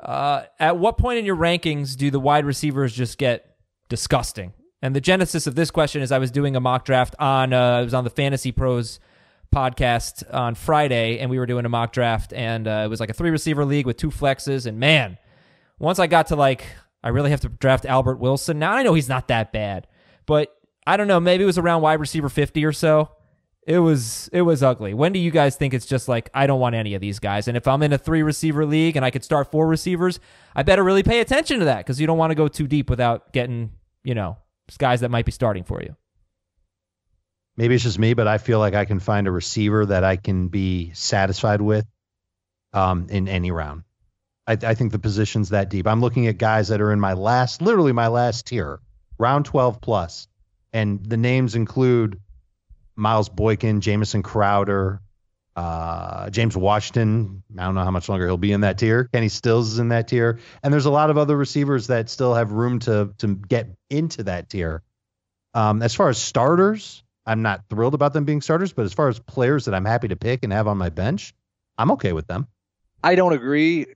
[0.00, 3.56] Uh, at what point in your rankings do the wide receivers just get
[3.88, 4.52] disgusting?
[4.82, 7.78] And the genesis of this question is I was doing a mock draft on uh,
[7.78, 9.00] I was on the Fantasy Pros
[9.54, 13.10] podcast on Friday, and we were doing a mock draft, and uh, it was like
[13.10, 14.66] a three receiver league with two flexes.
[14.66, 15.18] And man,
[15.78, 16.66] once I got to like
[17.02, 18.58] I really have to draft Albert Wilson.
[18.58, 19.86] Now I know he's not that bad,
[20.26, 20.54] but
[20.86, 21.20] I don't know.
[21.20, 23.10] Maybe it was around wide receiver fifty or so.
[23.66, 24.94] It was it was ugly.
[24.94, 27.48] When do you guys think it's just like I don't want any of these guys?
[27.48, 30.20] And if I'm in a three receiver league and I could start four receivers,
[30.54, 32.88] I better really pay attention to that because you don't want to go too deep
[32.88, 33.72] without getting
[34.04, 34.36] you know
[34.78, 35.96] guys that might be starting for you.
[37.56, 40.16] maybe it's just me, but I feel like I can find a receiver that I
[40.16, 41.86] can be satisfied with
[42.72, 43.82] um, in any round.
[44.46, 45.86] I, I think the position's that deep.
[45.86, 48.80] I'm looking at guys that are in my last, literally my last tier,
[49.18, 50.28] round 12 plus,
[50.72, 52.20] and the names include
[52.96, 55.00] Miles Boykin, Jamison Crowder,
[55.56, 57.42] uh, James Washington.
[57.58, 59.04] I don't know how much longer he'll be in that tier.
[59.04, 62.34] Kenny Stills is in that tier, and there's a lot of other receivers that still
[62.34, 64.82] have room to to get into that tier.
[65.54, 69.08] Um, as far as starters, I'm not thrilled about them being starters, but as far
[69.08, 71.34] as players that I'm happy to pick and have on my bench,
[71.78, 72.46] I'm okay with them.
[73.02, 73.86] I don't agree,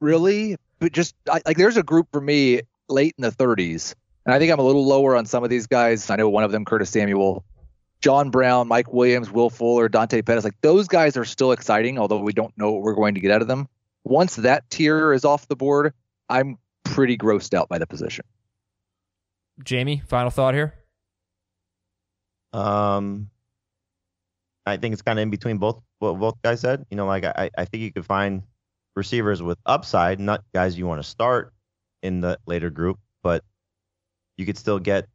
[0.00, 0.56] really.
[0.78, 3.94] But just I, like there's a group for me late in the 30s,
[4.26, 6.10] and I think I'm a little lower on some of these guys.
[6.10, 7.44] I know one of them, Curtis Samuel,
[8.02, 10.44] John Brown, Mike Williams, Will Fuller, Dante Pettis.
[10.44, 13.30] Like those guys are still exciting, although we don't know what we're going to get
[13.30, 13.68] out of them.
[14.04, 15.94] Once that tier is off the board,
[16.28, 18.24] I'm pretty grossed out by the position.
[19.64, 20.74] Jamey, final thought here.
[22.52, 23.30] Um,
[24.66, 26.84] I think it's kind of in between both what both guys said.
[26.90, 28.42] You know, like I, I think you could find
[28.96, 31.52] receivers with upside, not guys you want to start
[32.02, 33.44] in the later group, but
[34.36, 35.06] you could still get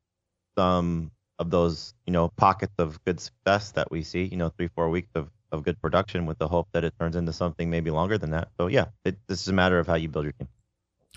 [0.58, 4.26] some of those, you know, pockets of good success that we see.
[4.26, 7.16] You know, three four weeks of of good production with the hope that it turns
[7.16, 8.50] into something maybe longer than that.
[8.60, 10.48] So yeah, it, this is a matter of how you build your team.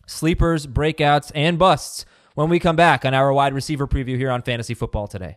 [0.06, 2.04] Sleepers, breakouts, and busts
[2.34, 5.36] when we come back on our wide receiver preview here on Fantasy Football Today.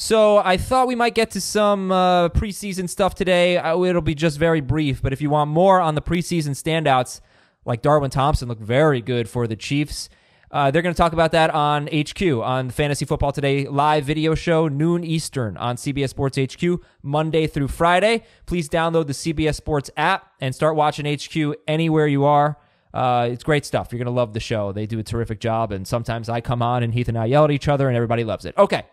[0.00, 3.56] So I thought we might get to some uh, preseason stuff today.
[3.56, 7.20] Uh, It'll be just very brief, but if you want more on the preseason standouts,
[7.64, 10.08] like Darwin Thompson looked very good for the Chiefs.
[10.52, 14.36] Uh, they're going to talk about that on HQ on Fantasy Football Today live video
[14.36, 18.22] show, noon Eastern on CBS Sports HQ, Monday through Friday.
[18.46, 22.56] Please download the CBS Sports app and start watching HQ anywhere you are.
[22.94, 23.88] Uh, it's great stuff.
[23.90, 24.70] You're going to love the show.
[24.70, 25.72] They do a terrific job.
[25.72, 28.22] And sometimes I come on and Heath and I yell at each other and everybody
[28.22, 28.56] loves it.
[28.56, 28.84] Okay.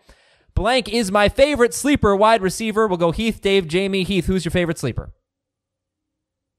[0.56, 2.86] Blank is my favorite sleeper wide receiver.
[2.86, 4.06] We'll go Heath, Dave, Jamey.
[4.06, 5.12] Heath, who's your favorite sleeper?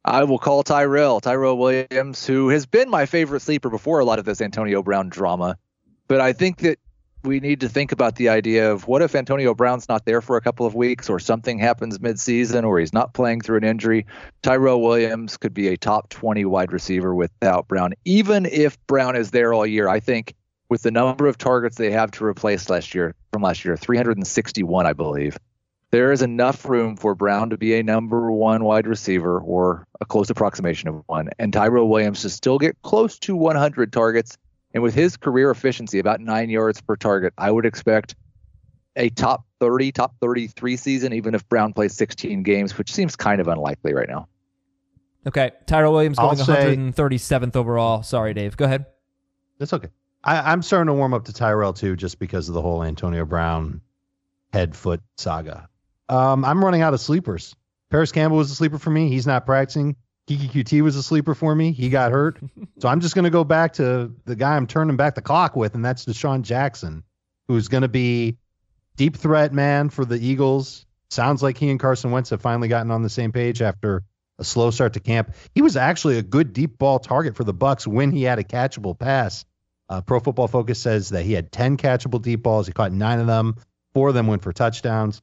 [0.06, 4.20] I will call Tyrell, Tyrell Williams, who has been my favorite sleeper before a lot
[4.20, 5.58] of this Antonio Brown drama.
[6.08, 6.78] But I think that
[7.24, 10.38] we need to think about the idea of what if Antonio Brown's not there for
[10.38, 14.06] a couple of weeks or something happens midseason or he's not playing through an injury.
[14.44, 17.96] Tyrell Williams could be a top 20 wide receiver without Brown.
[18.06, 20.36] Even if Brown is there all year, I think
[20.70, 24.86] with the number of targets they have to replace last year from last year, 361,
[24.86, 25.38] I believe,
[25.92, 30.06] there is enough room for Brown to be a number one wide receiver or a
[30.06, 34.38] close approximation of one, and Tyrell Williams to still get close to 100 targets.
[34.74, 38.16] And with his career efficiency, about nine yards per target, I would expect
[38.98, 43.40] a top 30, top 33 season, even if Brown plays 16 games, which seems kind
[43.40, 44.28] of unlikely right now.
[45.26, 45.52] Okay.
[45.66, 48.04] Tyrell Williams I'll going say- 137th overall.
[48.04, 48.58] Sorry, Dave.
[48.58, 48.86] Go ahead.
[49.58, 49.88] That's okay.
[50.28, 53.24] I, I'm starting to warm up to Tyrell too, just because of the whole Antonio
[53.24, 53.82] Brown
[54.52, 55.70] head foot saga.
[56.10, 57.56] Um, I'm running out of sleepers.
[57.90, 59.08] Parris Campbell was a sleeper for me.
[59.08, 59.96] He's not practicing.
[60.28, 61.72] Keke Coutee was a sleeper for me.
[61.72, 62.38] He got hurt.
[62.80, 65.56] so I'm just going to go back to the guy I'm turning back the clock
[65.56, 67.04] with, and that's DeSean Jackson,
[67.48, 68.38] who's going to be
[68.98, 70.86] deep threat man for the Eagles.
[71.10, 74.04] Sounds like he and Carson Wentz have finally gotten on the same page after
[74.40, 75.34] a slow start to camp.
[75.56, 78.44] He was actually a good deep ball target for the Bucs when he had a
[78.44, 79.46] catchable pass.
[79.90, 82.68] Uh, Pro Football Focus says that he had 10 catchable deep balls.
[82.68, 83.56] He caught nine of them.
[83.94, 85.22] Four of them went for touchdowns.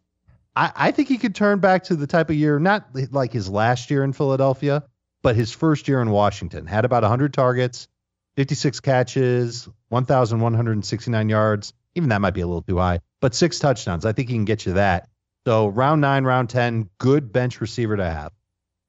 [0.57, 3.49] I, I think he could turn back to the type of year, not like his
[3.49, 4.85] last year in Philadelphia,
[5.23, 6.67] but his first year in Washington.
[6.67, 7.89] Had about 100 targets,
[8.37, 11.73] 56 catches, 1,169 yards.
[11.95, 14.05] Even that might be a little too high, but six touchdowns.
[14.05, 15.09] I think he can get you that.
[15.47, 18.33] So round nine, round 10, good bench receiver to have.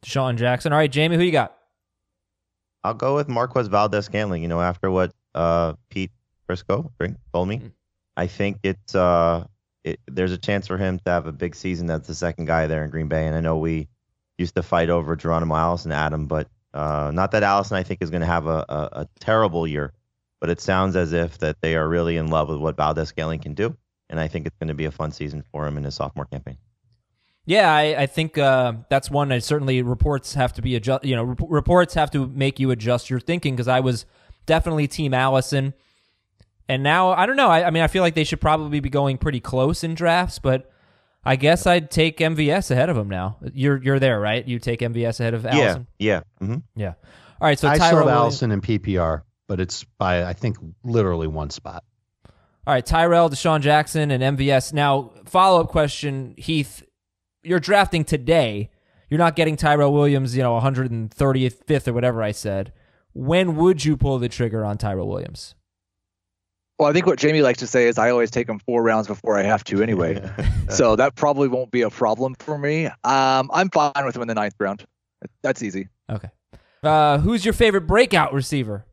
[0.05, 0.71] DeSean Jackson.
[0.71, 1.55] All right, Jamey, who you got?
[2.83, 4.41] I'll go with Marquez Valdes-Scantling.
[4.41, 6.11] You know, after what uh, Pete
[6.49, 7.71] Prisco bring, told me, Mhm.
[8.17, 9.45] I think it's uh,
[9.83, 11.85] it, there's a chance for him to have a big season.
[11.85, 13.87] That's the second guy there in Green Bay, and I know we
[14.37, 18.09] used to fight over Geronimo Allison, Adam, but uh, not that Allison I think is
[18.09, 19.93] going to have a, a, a terrible year,
[20.41, 23.53] but it sounds as if that they are really in love with what Valdes-Scantling can
[23.53, 23.75] do,
[24.09, 26.25] and I think it's going to be a fun season for him in his sophomore
[26.25, 26.57] campaign.
[27.45, 29.31] Yeah, I, I think uh, that's one.
[29.31, 31.05] I certainly, reports have to be adjust.
[31.05, 34.05] You know, rep- reports have to make you adjust your thinking because I was
[34.45, 35.73] definitely Team Allison,
[36.69, 37.49] and now I don't know.
[37.49, 40.39] I, I mean, I feel like they should probably be going pretty close in drafts,
[40.39, 40.71] but
[41.23, 43.37] I guess I'd take MVS ahead of him now.
[43.53, 44.47] You're you're there, right?
[44.47, 45.87] You take MVS ahead of Allison.
[45.97, 46.47] Yeah, yeah.
[46.47, 46.93] hmm Yeah.
[47.41, 47.57] All right.
[47.59, 51.49] So I Tyrell still have Allison in PPR, but it's by, I think, literally one
[51.49, 51.83] spot.
[52.67, 54.73] All right, Tyrell, DeSean Jackson, and MVS.
[54.73, 56.83] Now, follow up question, Heath.
[57.43, 58.71] You're drafting today.
[59.07, 62.73] You're not getting Tyrell Williams, you know, 135th or whatever I said.
[63.15, 65.55] When would you pull the trigger on Tyrell Williams?
[66.77, 69.07] Well, I think what Jamey likes to say is I always take him four rounds
[69.07, 70.21] before I have to anyway.
[70.69, 72.87] so that probably won't be a problem for me.
[72.87, 74.85] Um, I'm fine with him in the ninth round.
[75.41, 75.87] That's easy.
[76.09, 76.27] Okay.
[76.83, 78.85] Uh, who's your favorite breakout receiver?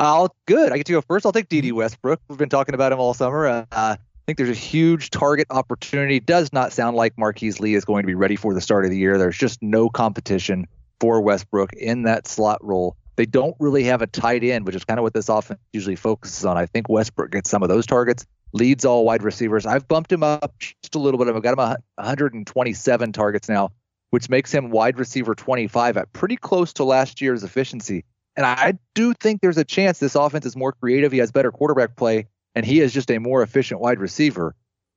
[0.00, 0.72] I'll good.
[0.72, 1.24] I get to go first.
[1.24, 2.20] I'll take Dede Westbrook.
[2.26, 3.46] We've been talking about him all summer.
[3.46, 6.18] Uh, I think there's a huge target opportunity.
[6.18, 8.90] Does not sound like Marquise Lee is going to be ready for the start of
[8.90, 9.18] the year.
[9.18, 10.66] There's just no competition
[11.00, 12.96] for Westbrook in that slot role.
[13.16, 15.96] They don't really have a tight end, which is kind of what this offense usually
[15.96, 16.56] focuses on.
[16.56, 18.26] I think Westbrook gets some of those targets.
[18.52, 19.66] Leads all wide receivers.
[19.66, 21.28] I've bumped him up just a little bit.
[21.34, 23.70] I've got him a 127 targets now,
[24.10, 28.04] which makes him wide receiver 25 at pretty close to last year's efficiency.
[28.36, 31.12] And I do think there's a chance this offense is more creative.
[31.12, 34.54] He has better quarterback play, and he is just a more efficient wide receiver.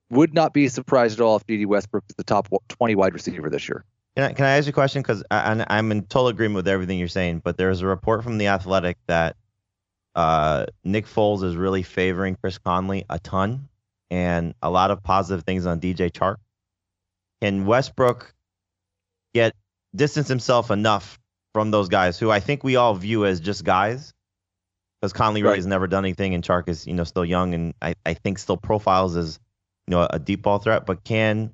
[0.10, 3.49] Would not be surprised at all if Dede Westbrook is the top 20 wide receiver
[3.49, 3.83] this year.
[4.17, 5.03] Can I, can I ask you a question?
[5.03, 8.47] Because I'm in total agreement with everything you're saying, but there's a report from The
[8.47, 9.36] Athletic that
[10.15, 13.69] uh, Nick Foles is really favoring Chris Conley a ton
[14.10, 16.38] and a lot of positive things on DJ Chark.
[17.43, 18.34] Can Westbrook
[19.36, 19.53] get
[19.95, 21.19] distance himself enough
[21.53, 24.15] from those guys who I think we all view as just guys?
[24.99, 27.75] Because Conley really has never done anything, and Chark is you know still young, and
[27.84, 29.39] I, I think still profiles as
[29.86, 30.88] you know a deep ball threat.
[30.88, 31.53] But can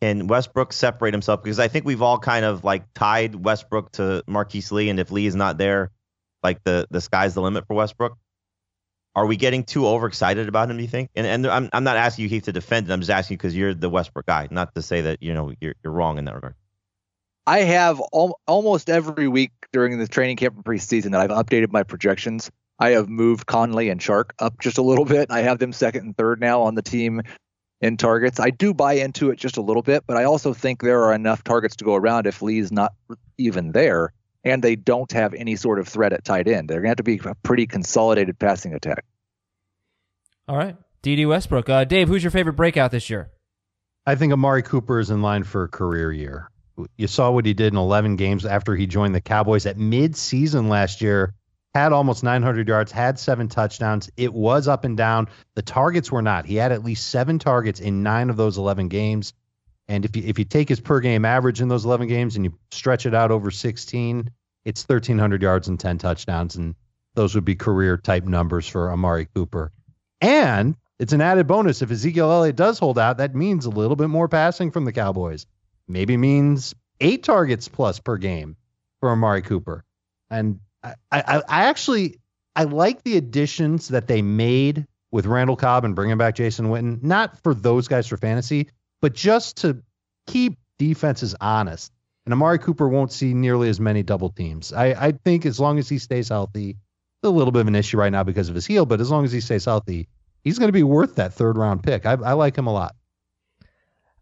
[0.00, 1.42] can Westbrook separate himself?
[1.42, 5.10] Because I think we've all kind of like tied Westbrook to Marquise Lee, and if
[5.10, 5.90] Lee is not there,
[6.42, 8.16] like the the sky's the limit for Westbrook.
[9.14, 10.76] Are we getting too overexcited about him?
[10.76, 11.10] Do you think?
[11.14, 12.92] And and I'm I'm not asking you Heath to defend it.
[12.92, 15.52] I'm just asking you because you're the Westbrook guy, not to say that you know
[15.60, 16.54] you're you're wrong in that regard.
[17.46, 21.72] I have al- almost every week during the training camp and preseason that I've updated
[21.72, 22.50] my projections.
[22.78, 25.30] I have moved Conley and Chark up just a little bit.
[25.30, 27.22] I have them second and third now on the team
[27.80, 28.38] in targets.
[28.38, 31.14] I do buy into it just a little bit, but I also think there are
[31.14, 32.92] enough targets to go around if Lee's not
[33.38, 34.12] even there
[34.44, 36.68] and they don't have any sort of threat at tight end.
[36.68, 39.04] They're going to have to be a pretty consolidated passing attack.
[40.48, 40.76] All right.
[41.02, 41.68] Dede Westbrook.
[41.68, 43.30] Uh, Dave, who's your favorite breakout this year?
[44.06, 46.50] I think Amari Cooper is in line for a career year.
[46.96, 50.68] You saw what he did in 11 games after he joined the Cowboys at mid-season
[50.68, 51.34] last year.
[51.74, 54.10] Had almost 900 yards, had seven touchdowns.
[54.16, 55.28] It was up and down.
[55.54, 56.46] The targets were not.
[56.46, 59.32] He had at least seven targets in nine of those 11 games.
[59.86, 62.44] And if you if you take his per game average in those 11 games and
[62.44, 64.30] you stretch it out over 16,
[64.64, 66.74] it's 1,300 yards and 10 touchdowns, and
[67.14, 69.72] those would be career type numbers for Amari Cooper.
[70.20, 73.16] And it's an added bonus if Ezekiel Elliott does hold out.
[73.18, 75.46] That means a little bit more passing from the Cowboys.
[75.88, 78.56] Maybe means eight targets plus per game
[79.00, 79.84] for Amari Cooper.
[80.30, 82.20] And I, I, I actually
[82.56, 87.02] I like the additions that they made with Randall Cobb and bringing back Jason Witten.
[87.02, 88.68] Not for those guys for fantasy,
[89.00, 89.82] but just to
[90.26, 91.92] keep defenses honest.
[92.26, 94.72] And Amari Cooper won't see nearly as many double teams.
[94.72, 96.76] I, I think as long as he stays healthy,
[97.22, 99.24] a little bit of an issue right now because of his heel, but as long
[99.24, 100.08] as he stays healthy,
[100.42, 102.06] he's going to be worth that third round pick.
[102.06, 102.94] I, I like him a lot.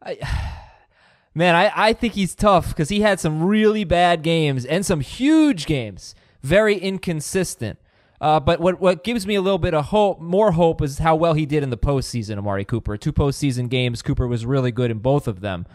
[0.03, 0.19] I,
[1.35, 5.01] man, I, I think he's tough because he had some really bad games and some
[5.01, 7.79] huge games, very inconsistent.
[8.21, 11.15] Uh, but what what gives me a little bit of hope, more hope, is how
[11.15, 12.37] well he did in the postseason.
[12.37, 15.67] Amari Cooper, two postseason games, Cooper was really good in both of them,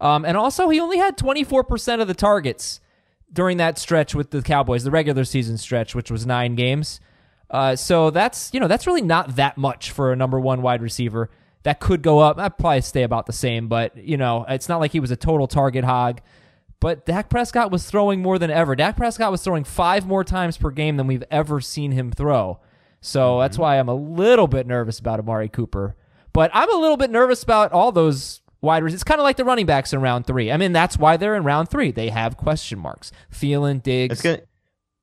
[0.00, 2.80] um, and also he only had 24 percent of the targets
[3.32, 7.00] during that stretch with the Cowboys, the regular season stretch, which was nine games.
[7.50, 10.82] Uh, so that's you know that's really not that much for a number one wide
[10.82, 11.30] receiver.
[11.64, 12.38] That could go up.
[12.38, 15.16] I'd probably stay about the same, but you know it's not like he was a
[15.16, 16.20] total target hog.
[16.80, 18.76] But Dak Prescott was throwing more than ever.
[18.76, 22.60] Dak Prescott was throwing five more times per game than we've ever seen him throw.
[23.00, 23.40] So mm-hmm.
[23.40, 25.96] that's why I'm a little bit nervous about Amari Cooper.
[26.32, 28.94] But I'm a little bit nervous about all those wide receivers.
[28.94, 30.52] It's kind of like the running backs in round three.
[30.52, 31.90] I mean, that's why they're in round three.
[31.90, 33.10] They have question marks.
[33.32, 34.12] Thielen, Diggs.
[34.12, 34.42] It's gonna,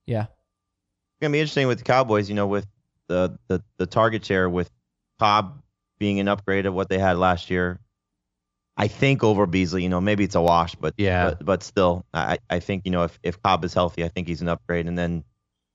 [0.05, 0.23] yeah.
[0.23, 2.30] It's gonna be interesting with the Cowboys.
[2.30, 2.67] You know, with
[3.07, 4.69] the the the target share with
[5.19, 5.61] Cobb
[5.99, 7.80] being an upgrade of what they had last year.
[8.78, 12.05] I think over Beasley, you know, maybe it's a wash, but yeah, but, but still,
[12.13, 14.88] I, I think you know if if Cobb is healthy, I think he's an upgrade,
[14.88, 15.23] and then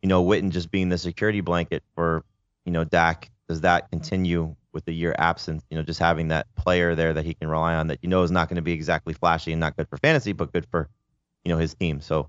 [0.03, 2.25] you know Witten just being the security blanket for
[2.67, 5.65] you know Dak, does that continue with the year absence?
[5.71, 8.23] You know, just having that player there that he can rely on that you know
[8.23, 10.89] is not going to be exactly flashy and not good for fantasy, but good for
[11.45, 12.03] you know his team.
[12.03, 12.29] So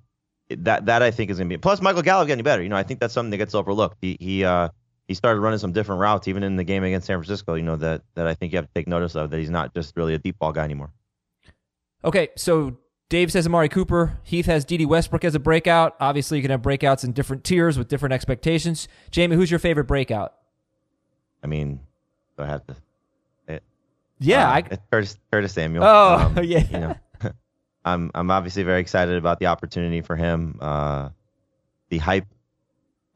[0.49, 2.63] that that I think is going to be plus Michael Gallup getting better.
[2.63, 3.97] You know, I think that's something that gets overlooked.
[4.01, 4.69] He he uh
[5.12, 7.55] he started running some different routes even in the game against San Francisco.
[7.55, 9.74] You know that that I think you have to take notice of that he's not
[9.74, 10.89] just really a deep ball guy anymore.
[12.05, 12.78] Okay, so
[13.09, 14.18] Dave says Amari Cooper.
[14.24, 15.97] Heath has Dede Westbrook as a breakout.
[15.99, 18.88] Obviously, you can have breakouts in different tiers with different expectations.
[19.12, 20.34] Jamey, who's your favorite breakout?
[21.43, 21.82] I mean,
[22.38, 22.76] do I have to?
[23.49, 23.64] It,
[24.20, 25.84] yeah, uh, I, Curtis, Curtis Samuel.
[25.84, 26.64] Oh, um, yeah.
[26.72, 26.95] You know,
[27.86, 30.57] I'm I'm obviously very excited about the opportunity for him.
[30.62, 31.09] Uh,
[31.89, 32.28] the hype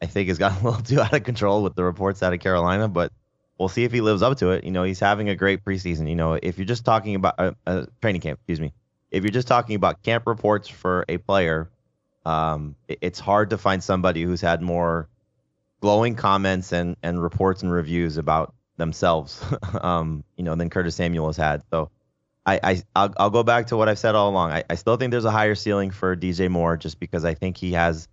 [0.05, 2.39] I think has gotten a little too out of control with the reports out of
[2.39, 3.11] Carolina, but
[3.57, 4.63] we'll see if he lives up to it.
[4.63, 6.07] You know, he's having a great preseason.
[6.07, 8.73] You know, if you're just talking about uh, uh, training camp, excuse me,
[9.11, 11.69] if you're just talking about camp reports for a player,
[12.25, 15.09] um, it, it's hard to find somebody who's had more
[15.81, 19.43] glowing comments and and reports and reviews about themselves,
[19.81, 21.63] um, you know, than Curtis Samuel has had.
[21.71, 21.89] So.
[22.47, 24.51] I, I I'll, I'll go back to what I've said all along.
[24.51, 27.57] I, I still think there's a higher ceiling for DJ Moore just because I think
[27.57, 28.07] he has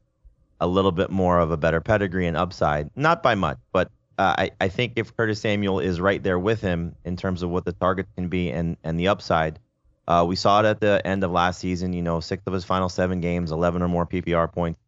[0.63, 2.89] a little bit more of a better pedigree and upside.
[2.97, 6.61] Not by much, but uh, I, I think if Curtis Samuel is right there with
[6.61, 9.59] him in terms of what the target can be and, and the upside,
[10.07, 11.93] uh, we saw it at the end of last season.
[11.93, 14.79] You know, six of his final seven games, 11 or more PPR points.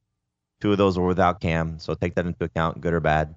[0.60, 3.34] Two of those were without Cam, so take that into account, good or bad.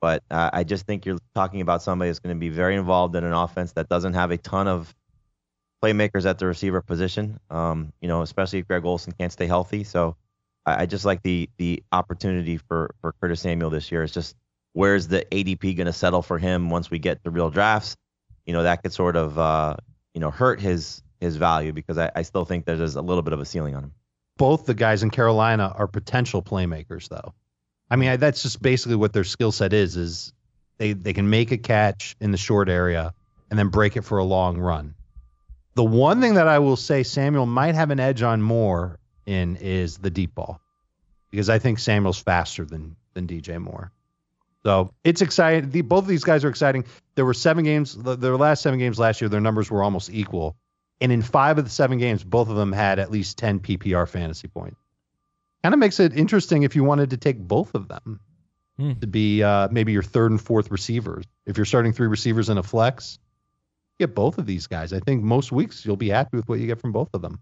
[0.00, 3.16] But uh, I just think you're talking about somebody that's going to be very involved
[3.16, 4.94] in an offense that doesn't have a ton of
[5.82, 7.40] playmakers at the receiver position.
[7.48, 9.84] Um, you know, especially if Greg Olsen can't stay healthy.
[9.84, 10.16] So
[10.76, 14.02] I, just like the the opportunity for for Curtis Samuel this year.
[14.02, 14.36] It's just
[14.72, 17.96] where's the ADP going to settle for him once we get the real drafts?
[18.46, 19.76] You know that could sort of uh,
[20.14, 23.32] you know hurt his his value because I, I still think there's a little bit
[23.32, 23.92] of a ceiling on him.
[24.36, 27.34] Both the guys in Carolina are potential playmakers, though.
[27.90, 29.96] I mean, I, that's just basically what their skill set is.
[29.96, 30.32] Is
[30.78, 33.12] they they can make a catch in the short area
[33.50, 34.94] and then break it for a long run.
[35.74, 38.97] The one thing that I will say Samuel might have an edge on more
[39.28, 40.60] in is the deep ball
[41.30, 43.92] because I think Samuel's faster than than DJ Moore.
[44.64, 45.70] So it's exciting.
[45.70, 46.84] The, both of these guys are exciting.
[47.14, 47.94] There were seven games.
[47.96, 50.56] Their last seven games last year, their numbers were almost equal.
[51.00, 54.08] And in five of the seven games, both of them had at least 10 PPR
[54.08, 54.80] fantasy points.
[55.62, 58.20] Kind of makes it interesting if you wanted to take both of them
[58.78, 58.92] hmm.
[58.94, 61.24] to be uh, maybe your third and fourth receivers.
[61.46, 63.18] If you're starting three receivers in a flex,
[63.98, 64.92] get both of these guys.
[64.92, 67.40] I think most weeks you'll be happy with what you get from both of them.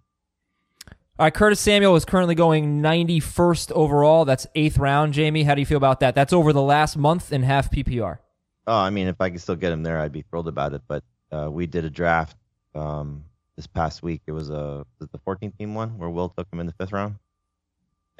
[1.18, 4.26] All right, Curtis Samuel is currently going 91st overall.
[4.26, 5.14] That's eighth round.
[5.14, 6.14] Jamey, how do you feel about that?
[6.14, 8.18] That's over the last month and half PPR.
[8.66, 10.82] Oh, I mean, if I could still get him there, I'd be thrilled about it.
[10.86, 12.36] But uh, we did a draft
[12.74, 13.24] um,
[13.56, 14.20] this past week.
[14.26, 16.72] It was a was it the 14th team one where Will took him in the
[16.74, 17.16] fifth round.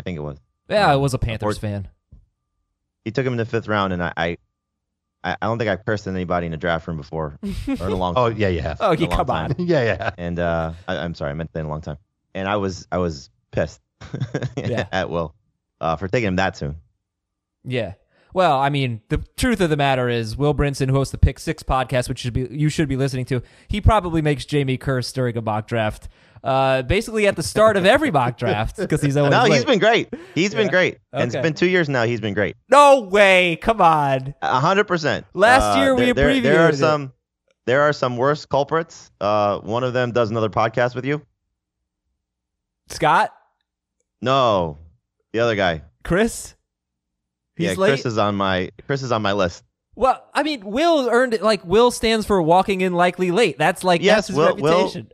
[0.00, 0.38] I think it was.
[0.70, 1.88] Yeah, I was a Panthers Or- fan.
[3.04, 4.36] He took him in the fifth round, and I I,
[5.22, 7.38] I don't think I cursed anybody in a draft room before
[7.68, 8.14] or in a long.
[8.16, 8.38] Oh time.
[8.38, 8.78] yeah, you have.
[8.80, 9.54] Oh, in a you long come on.
[9.58, 10.10] yeah, yeah.
[10.16, 11.98] And uh, I, I'm sorry, I meant to say in a long time.
[12.36, 13.80] And I was I was pissed
[14.56, 14.86] Yeah.
[14.92, 15.34] at Will
[15.80, 16.76] uh, for taking him that soon.
[17.64, 17.94] Yeah.
[18.34, 21.38] Well, I mean, the truth of the matter is, Will Brinson, who hosts the Pick
[21.38, 25.10] Six podcast, which should be you should be listening to, he probably makes Jamey curse
[25.12, 26.08] during a mock draft.
[26.44, 29.52] Uh, basically at the start of every mock draft because he's always No, late.
[29.54, 30.08] he's been great.
[30.34, 30.58] He's Yeah.
[30.60, 30.98] been great.
[31.12, 32.04] And it's been two years now.
[32.04, 32.54] He's been great.
[32.70, 33.56] no way.
[33.62, 34.34] Come on.
[34.42, 35.24] A hundred percent.
[35.32, 37.12] Last year we there, there, there are some
[37.64, 39.10] there are some worse culprits.
[39.20, 41.22] Uh, one of them does another podcast with you.
[42.88, 43.32] Scott,
[44.22, 44.78] No,
[45.32, 45.82] the other guy.
[46.04, 46.54] Chris.
[47.56, 47.88] He's yeah, late.
[47.90, 49.64] Chris is on my Chris is on my list.
[49.94, 51.42] well, I mean, Will earned it.
[51.42, 53.58] Like Will stands for walking in likely late.
[53.58, 55.12] That's like Yes, that's his Will- Will- reputation.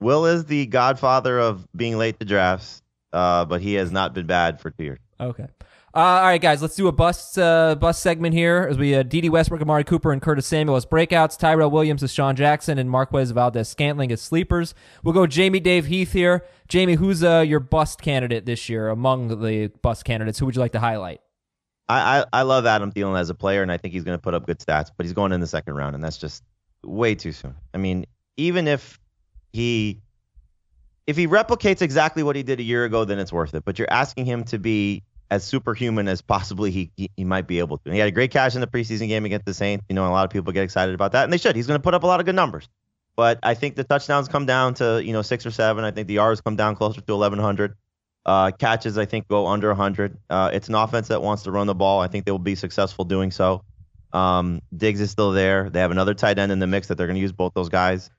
[0.00, 4.26] Will is the godfather of being late to drafts, uh, but he has not been
[4.26, 4.98] bad for two years.
[5.20, 5.46] Okay.
[5.94, 9.04] Uh, all right, guys, let's do a bus uh, bus segment here as we uh,
[9.04, 11.38] Dede Westbrook, Amari Cooper, and Curtis Samuel as breakouts.
[11.38, 14.74] Tyrell Williams DeSean Jackson, and Marquez Valdes-Scantling as sleepers.
[15.04, 16.44] We'll go Jamey Dave Heath here.
[16.68, 20.40] Jamey, who's uh, your bust candidate this year among the bust candidates?
[20.40, 21.20] Who would you like to highlight?
[21.88, 24.22] I, I, I love Adam Thielen as a player, and I think he's going to
[24.22, 26.42] put up good stats, but he's going in the second round, and that's just
[26.82, 27.54] way too soon.
[27.72, 28.04] I mean,
[28.36, 28.98] even if
[29.52, 30.00] he
[31.06, 33.64] if he replicates exactly what he did a year ago, then it's worth it.
[33.64, 37.58] But you're asking him to be as superhuman as possibly he, he, he might be
[37.58, 37.82] able to.
[37.86, 39.84] And he had a great catch in the preseason game against the Saints.
[39.88, 41.56] You know, a lot of people get excited about that, and they should.
[41.56, 42.68] He's going to put up a lot of good numbers.
[43.16, 45.84] But I think the touchdowns come down to you know six or seven.
[45.84, 47.76] I think the yards come down closer to 1100.
[48.26, 50.16] Uh, catches, I think, go under 100.
[50.30, 52.00] Uh, it's an offense that wants to run the ball.
[52.00, 53.62] I think they will be successful doing so.
[54.14, 55.68] Um, Diggs is still there.
[55.68, 57.68] They have another tight end in the mix that they're going to use both those
[57.68, 58.10] guys.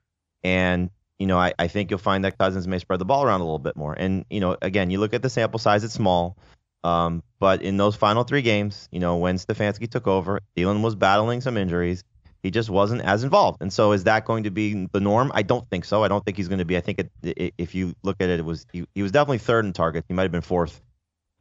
[0.44, 3.42] And, you know, I, I think you'll find that Cousins may spread the ball around
[3.42, 3.94] a little bit more.
[3.94, 6.38] And, you know, again, you look at the sample size, it's small.
[6.86, 10.94] Um, but in those final three games, you know, when Stefanski took over, Thielen was
[10.94, 12.04] battling some injuries.
[12.44, 13.58] He just wasn't as involved.
[13.60, 15.32] And so is that going to be the norm?
[15.34, 16.04] I don't think so.
[16.04, 16.78] I don't think he's going to be.
[16.78, 19.40] I think it, it, if you look at it, it was he, he was definitely
[19.40, 20.06] third in targets.
[20.08, 20.80] He might have been fourth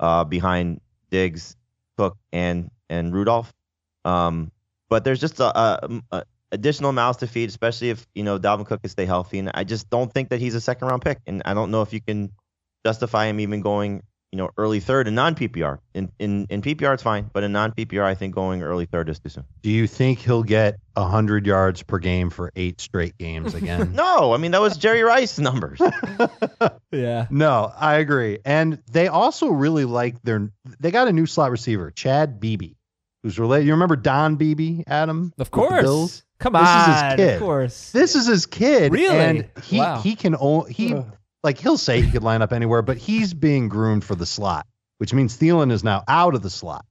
[0.01, 0.81] uh, behind
[1.11, 1.57] Diggs,
[1.99, 3.53] Cook, and and Rudolph.
[4.07, 4.51] Um,
[4.89, 8.65] but there's just a, a, a additional mouths to feed, especially if you know Dalvin
[8.65, 9.41] Cook can stay healthy.
[9.41, 11.19] And I just don't think that he's a second round pick.
[11.27, 12.33] And I don't know if you can
[12.83, 14.03] justify him even going
[14.35, 15.79] you know early third in non PPR.
[15.95, 19.09] In in in PPR it's fine, but in non PPR I think going early third
[19.09, 19.45] is too soon.
[19.63, 23.93] Do you think he'll get hundred yards per game for eight straight games again?
[23.95, 25.81] No, I mean that was Jerry Rice numbers.
[26.91, 27.27] Yeah.
[27.31, 28.39] No, I agree.
[28.45, 30.51] And they also really like their.
[30.81, 32.75] They got a new slot receiver, Chad Beebe,
[33.23, 33.67] who's related.
[33.67, 35.33] You remember Don Beebe, Adam?
[35.39, 35.83] Of course.
[35.83, 36.23] Bills?
[36.39, 37.35] Come This is his kid.
[37.35, 37.91] Of course.
[37.93, 38.93] This is his kid.
[38.93, 39.17] Really?
[39.17, 40.01] And he Wow.
[40.01, 40.95] he can only he
[41.45, 44.67] like he'll say he could line up anywhere, but he's being groomed for the slot,
[44.99, 46.85] which means Thielen is now out of the slot.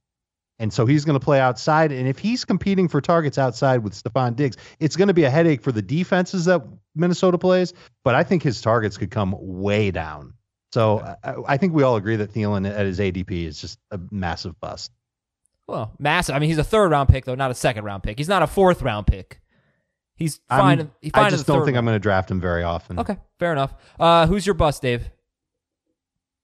[0.60, 1.90] And so he's going to play outside.
[1.90, 5.30] And if he's competing for targets outside with Stefon Diggs, it's going to be a
[5.30, 6.62] headache for the defenses that
[6.94, 7.74] Minnesota plays.
[8.04, 10.34] But I think his targets could come way down.
[10.72, 13.98] So I, I think we all agree that Thielen at his ADP is just a
[14.12, 14.92] massive bust.
[15.66, 16.36] Well, massive.
[16.36, 18.18] I mean, he's a third round pick though, not a second round pick.
[18.18, 19.40] He's not a fourth round pick.
[20.16, 20.90] He's I'm- fine.
[21.00, 22.98] He's fine I just don't third think I'm going to draft him very often.
[23.00, 23.74] Okay, fair enough.
[23.98, 25.10] Uh, who's your bust, Dave?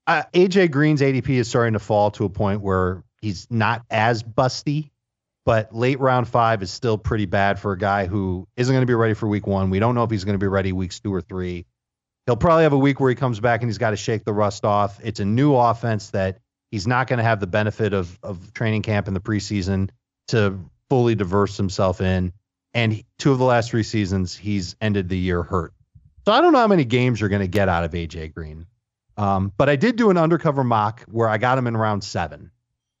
[0.07, 4.23] uh, AJ Green's ADP is starting to fall to a point where he's not as
[4.23, 4.89] busty,
[5.45, 8.87] but late round five is still pretty bad for a guy who isn't going to
[8.87, 9.69] be ready for week one.
[9.69, 11.65] We don't know if he's going to be ready weeks two or three.
[12.25, 14.33] He'll probably have a week where he comes back and he's got to shake the
[14.33, 14.99] rust off.
[15.03, 16.39] It's a new offense that
[16.71, 19.89] he's not going to have the benefit of of training camp in the preseason
[20.29, 20.59] to
[20.89, 22.33] fully diverse himself in.
[22.73, 25.73] And two of the last three seasons, he's ended the year hurt.
[26.25, 28.65] So I don't know how many games you're going to get out of AJ Green.
[29.17, 32.51] Um, but I did do an undercover mock where I got him in round seven.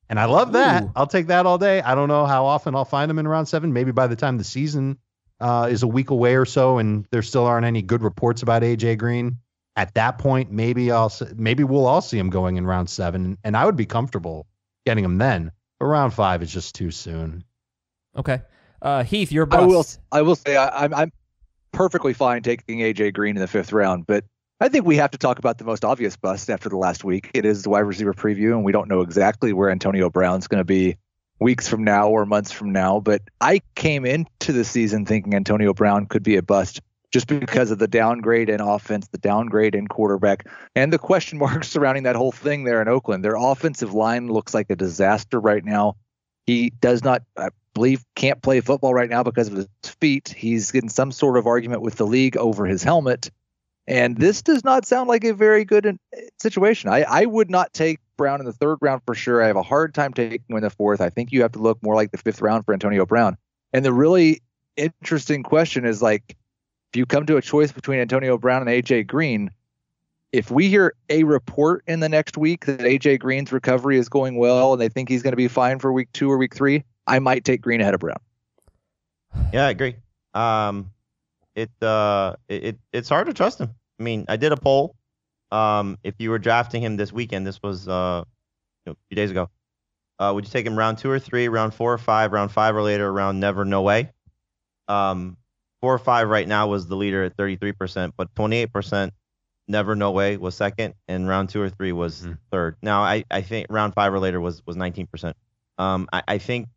[0.09, 0.83] And I love that.
[0.83, 0.91] Ooh.
[0.95, 1.81] I'll take that all day.
[1.81, 3.71] I don't know how often I'll find him in round seven.
[3.71, 4.97] Maybe by the time the season
[5.39, 8.61] uh, is a week away or so, and there still aren't any good reports about
[8.61, 9.37] AJ Green.
[9.77, 13.55] At that point, maybe I'll maybe we'll all see him going in round seven, and
[13.55, 14.47] I would be comfortable
[14.85, 15.51] getting him then.
[15.79, 17.45] But round five is just too soon.
[18.15, 18.41] Okay.
[18.81, 19.61] Uh, Heath, your bust.
[19.61, 19.85] I will.
[20.11, 21.11] I will say I, I'm I'm
[21.71, 24.25] perfectly fine taking AJ Green in the fifth round, but
[24.59, 27.31] I think we have to talk about the most obvious bust after the last week.
[27.33, 30.59] It is the wide receiver preview, and we don't know exactly where Antonio Brown's going
[30.59, 30.97] to be
[31.39, 32.99] weeks from now or months from now.
[32.99, 37.71] But I came into the season thinking Antonio Brown could be a bust just because
[37.71, 42.15] of the downgrade in offense, the downgrade in quarterback, and the question marks surrounding that
[42.15, 43.23] whole thing there in Oakland.
[43.23, 45.95] Their offensive line looks like a disaster right now.
[46.45, 50.33] He does not, I believe, can't play football right now because of his feet.
[50.35, 53.31] He's in some sort of argument with the league over his helmet.
[53.87, 55.91] And this does not sound like a very good uh,
[56.39, 56.89] situation.
[56.89, 59.41] I, I would not take Brown in the third round for sure.
[59.41, 61.01] I have a hard time taking him in the fourth.
[61.01, 63.37] I think you have to look more like the fifth round for Antonio Brown.
[63.73, 64.41] And the really
[64.77, 66.37] interesting question is like,
[66.93, 69.49] if you come to a choice between Antonio Brown and AJ Green,
[70.31, 74.37] if we hear a report in the next week that AJ Green's recovery is going
[74.37, 76.83] well and they think he's going to be fine for week two or week three,
[77.11, 78.17] I might take Green ahead of Brown.
[79.53, 79.95] Yeah, I agree.
[80.33, 80.91] Um,
[81.55, 83.69] it uh, it it's hard to trust him.
[83.99, 84.95] I mean, I did a poll.
[85.51, 88.23] Um, if you were drafting him this weekend, this was uh,
[88.85, 89.49] you know, a few days ago.
[90.19, 92.75] Uh, would you take him round two or three, round four or five, round five
[92.75, 94.09] or later, round never, no way?
[94.87, 95.35] Um,
[95.81, 99.11] four or five right now was the leader at 33%, but 28%
[99.67, 102.37] never, no way was second, and round two or three was Mm.
[102.51, 102.75] third.
[102.81, 105.33] Now, I, I think round five or later was was 19%.
[105.79, 106.67] Um, I, I think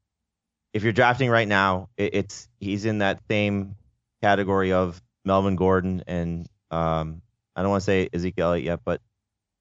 [0.75, 3.77] if you're drafting right now, it, it's he's in that same
[4.23, 7.23] category of Melvin Gordon and um,
[7.57, 9.01] I don't want to say Ezekiel Elliott yet, but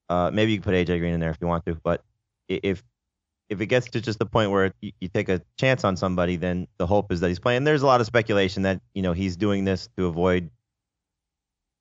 [0.10, 1.76] uh, maybe you can put AJ Green in there if you want to.
[1.76, 2.04] But
[2.50, 2.84] if
[3.50, 6.38] if it gets to just the point where you, you take a chance on somebody,
[6.38, 7.64] then the hope is that he's playing.
[7.64, 10.50] There's a lot of speculation that you know he's doing this to avoid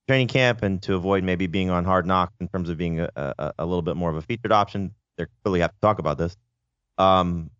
[0.06, 3.10] training camp and to avoid maybe being on hard knocks in terms of being a,
[3.16, 4.94] a, a little bit more of a featured option.
[5.16, 6.36] They clearly have to talk about this.
[6.98, 7.50] Um,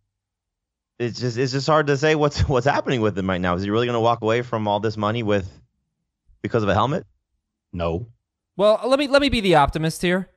[0.99, 3.55] it's just it's just hard to say what's what's happening with him right now.
[3.55, 5.51] Is he really going to walk away from all this money with
[6.43, 7.07] because of a helmet?
[7.72, 8.09] No.
[8.57, 10.28] Well, let me let me be the optimist here.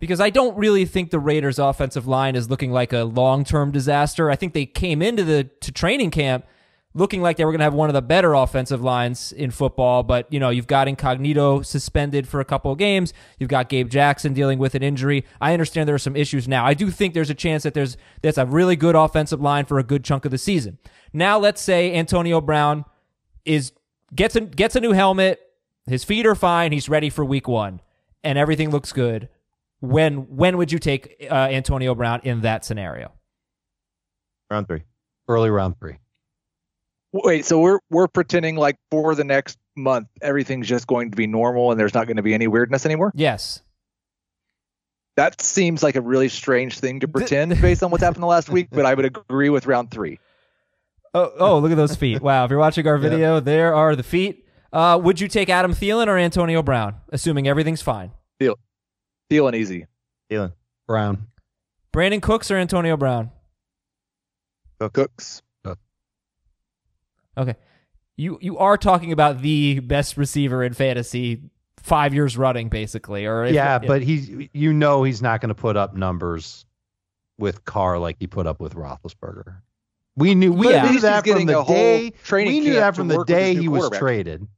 [0.00, 4.30] Because I don't really think the Raiders offensive line is looking like a long-term disaster.
[4.30, 6.46] I think they came into the to training camp
[6.94, 10.02] looking like they were going to have one of the better offensive lines in football,
[10.02, 13.12] but you know, you've got Incognito suspended for a couple of games.
[13.38, 15.24] You've got Gabe Jackson dealing with an injury.
[15.40, 16.64] I understand there are some issues now.
[16.64, 19.78] I do think there's a chance that there's that's a really good offensive line for
[19.78, 20.78] a good chunk of the season.
[21.12, 22.84] Now, let's say Antonio Brown
[23.44, 23.72] is
[24.14, 25.40] gets a gets a new helmet,
[25.86, 27.80] his feet are fine, he's ready for week 1
[28.24, 29.28] and everything looks good.
[29.80, 33.12] When when would you take uh, Antonio Brown in that scenario?
[34.50, 34.82] Round three.
[35.28, 35.98] Early round three.
[37.12, 41.26] Wait, so we're we're pretending like for the next month everything's just going to be
[41.26, 43.12] normal and there's not going to be any weirdness anymore?
[43.14, 43.62] Yes.
[45.16, 48.48] That seems like a really strange thing to pretend based on what's happened the last
[48.48, 50.20] week, but I would agree with round three.
[51.14, 52.20] Oh, oh, look at those feet.
[52.20, 52.44] Wow.
[52.44, 54.44] If you're watching our video, there are the feet.
[54.72, 58.12] Uh, would you take Adam Thielen or Antonio Brown, assuming everything's fine?
[59.30, 59.86] Feeling easy.
[60.30, 60.52] Thielen.
[60.86, 61.26] Brown.
[61.92, 63.30] Brandin Cooks or Antonio Brown?
[64.80, 65.42] Cooks.
[67.38, 67.54] Okay.
[68.16, 71.42] You you are talking about the best receiver in fantasy
[71.80, 73.26] five years running, basically.
[73.26, 76.66] Or if- yeah, but he's you know he's not going to put up numbers
[77.38, 79.58] with Carr like he put up with Roethlisberger.
[80.16, 82.96] We knew we But at knew least that from the day training we knew that
[82.96, 84.48] from the work with his day he was traded.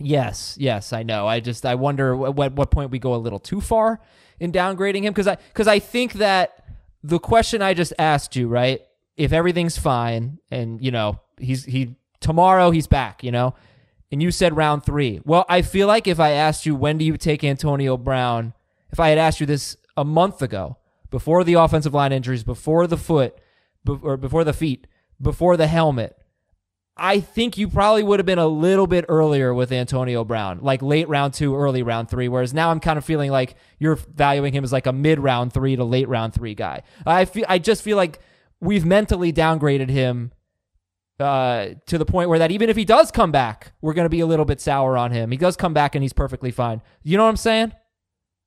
[0.00, 1.26] Yes, yes, I know.
[1.26, 4.00] I just I wonder at what what point we go a little too far
[4.40, 6.64] in downgrading him because I because I think that
[7.04, 8.80] the question I just asked you, right?
[9.16, 13.54] If everything's fine and you know he's he tomorrow he's back, you know,
[14.10, 15.20] and you said round three.
[15.24, 18.54] Well, I feel like if I asked you when do you take Antonio Brown,
[18.90, 20.76] if I had asked you this a month ago,
[21.10, 23.38] before the offensive line injuries, before the foot,
[23.86, 24.86] or before the feet,
[25.20, 26.16] before the helmet,
[26.96, 30.82] I think you probably would have been a little bit earlier with Antonio Brown, like
[30.82, 32.28] late round two, early round three.
[32.28, 35.52] Whereas now I'm kind of feeling like you're valuing him as like a mid round
[35.52, 36.82] three to late round three guy.
[37.06, 38.18] I feel, I just feel like
[38.60, 40.32] we've mentally downgraded him
[41.20, 44.10] uh, to the point where that even if he does come back, we're going to
[44.10, 45.30] be a little bit sour on him.
[45.30, 46.80] He does come back and he's perfectly fine.
[47.02, 47.72] You know what I'm saying?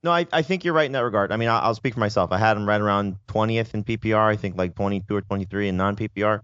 [0.03, 1.31] No, I, I think you're right in that regard.
[1.31, 2.31] I mean, I'll, I'll speak for myself.
[2.31, 4.17] I had him right around 20th in PPR.
[4.31, 6.39] I think like 22 or 23 in non PPR.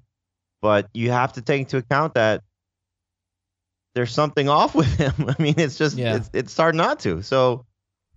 [0.61, 2.43] But you have to take into account that
[3.95, 5.13] there's something off with him.
[5.27, 6.17] I mean, it's just Yeah.
[6.17, 7.23] it's it's hard not to.
[7.23, 7.65] So,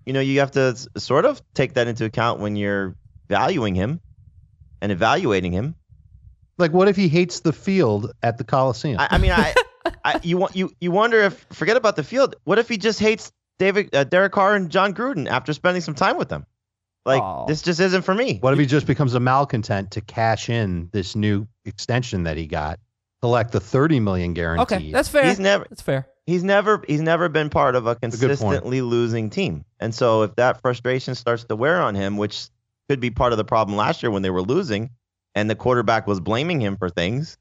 [0.05, 2.97] you know, you have to sort of take that into account when you're
[3.29, 4.01] valuing him
[4.83, 5.75] and evaluating him.
[6.61, 8.99] Like, what if he hates the field at the Coliseum?
[9.01, 9.55] I, I mean, I,
[10.05, 12.37] I you want you you wonder if forget about the field.
[12.45, 15.95] What if he just hates David uh, Derek Carr and Jon Gruden after spending some
[15.95, 16.47] time with them?
[17.07, 17.47] Like Aw.
[17.47, 18.39] this just isn't for me.
[18.41, 22.47] what if he just becomes a malcontent to cash in this new extension that he
[22.47, 22.79] got,
[23.23, 24.79] collect the thirty million guaranteed?
[24.79, 25.25] Okay, that's fair.
[25.25, 26.07] He's never That's fair.
[26.27, 28.21] he's never he's never been part of a good point.
[28.21, 29.65] consistently losing team.
[29.81, 32.49] And so if that frustration starts to wear on him, which
[32.91, 34.91] could be part of the problem last year when they were losing
[35.35, 37.39] and the quarterback was blaming him for things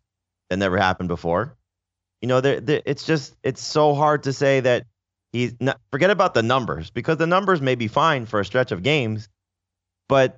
[0.50, 1.56] that never happened before,
[2.22, 4.86] You know, there it's just it's so hard to say that
[5.32, 8.72] he's not, forget about the numbers because the numbers may be fine for a stretch
[8.72, 9.30] of games,
[10.08, 10.38] but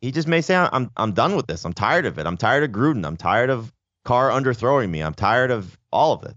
[0.00, 1.64] he just may say I'm I'm done with this.
[1.64, 2.26] I'm tired of it.
[2.26, 3.06] I'm tired of Gruden.
[3.06, 3.72] I'm tired of
[4.04, 5.00] Carr underthrowing me.
[5.00, 6.34] I'm tired of all of it.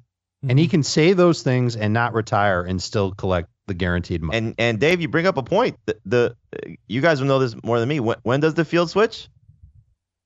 [0.47, 0.71] And he mm-hmm.
[0.71, 4.37] can say those things and not retire and still collect the guaranteed money.
[4.37, 5.77] And and Dave, you bring up a point.
[5.87, 6.35] The, the
[6.87, 7.99] you guys will know this more than me.
[7.99, 9.27] When, when does the field switch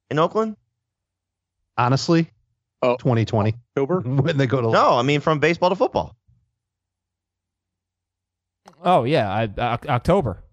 [0.10, 0.56] in Oakland?
[1.78, 2.30] Honestly,
[2.82, 2.96] Oh.
[2.98, 4.00] 2020 October.
[4.06, 6.16] when they go to No, I mean from baseball to football.
[8.84, 10.44] Oh yeah, I, uh, Oc- October.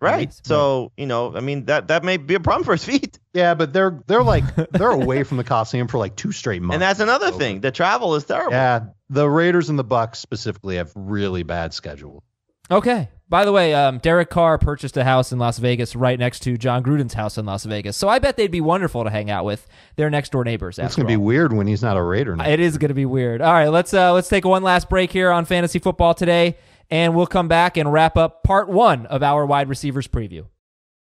[0.00, 0.12] Right.
[0.14, 0.40] Right.
[0.44, 3.18] So, you know, I mean that that may be a problem for his feet.
[3.34, 6.74] yeah, but they're they're like they're away from the Coliseum for like two straight months.
[6.74, 7.38] And that's another Over.
[7.38, 7.60] thing.
[7.60, 8.52] The travel is terrible.
[8.52, 12.22] Yeah, the Raiders and the Bucs specifically have really bad schedule.
[12.70, 13.08] Okay.
[13.30, 16.56] By the way, um, Derek Carr purchased a house in Las Vegas right next to
[16.56, 17.94] Jon Gruden's house in Las Vegas.
[17.94, 19.66] So I bet they'd be wonderful to hang out with.
[19.96, 20.78] They're next door neighbors.
[20.78, 22.48] It's gonna be weird when he's not a Raider now.
[22.48, 23.42] It is going to be weird.
[23.42, 26.56] All right, let's uh, let's take one last break here on fantasy football today,
[26.90, 30.46] and we'll come back and wrap up part one of our wide receivers preview.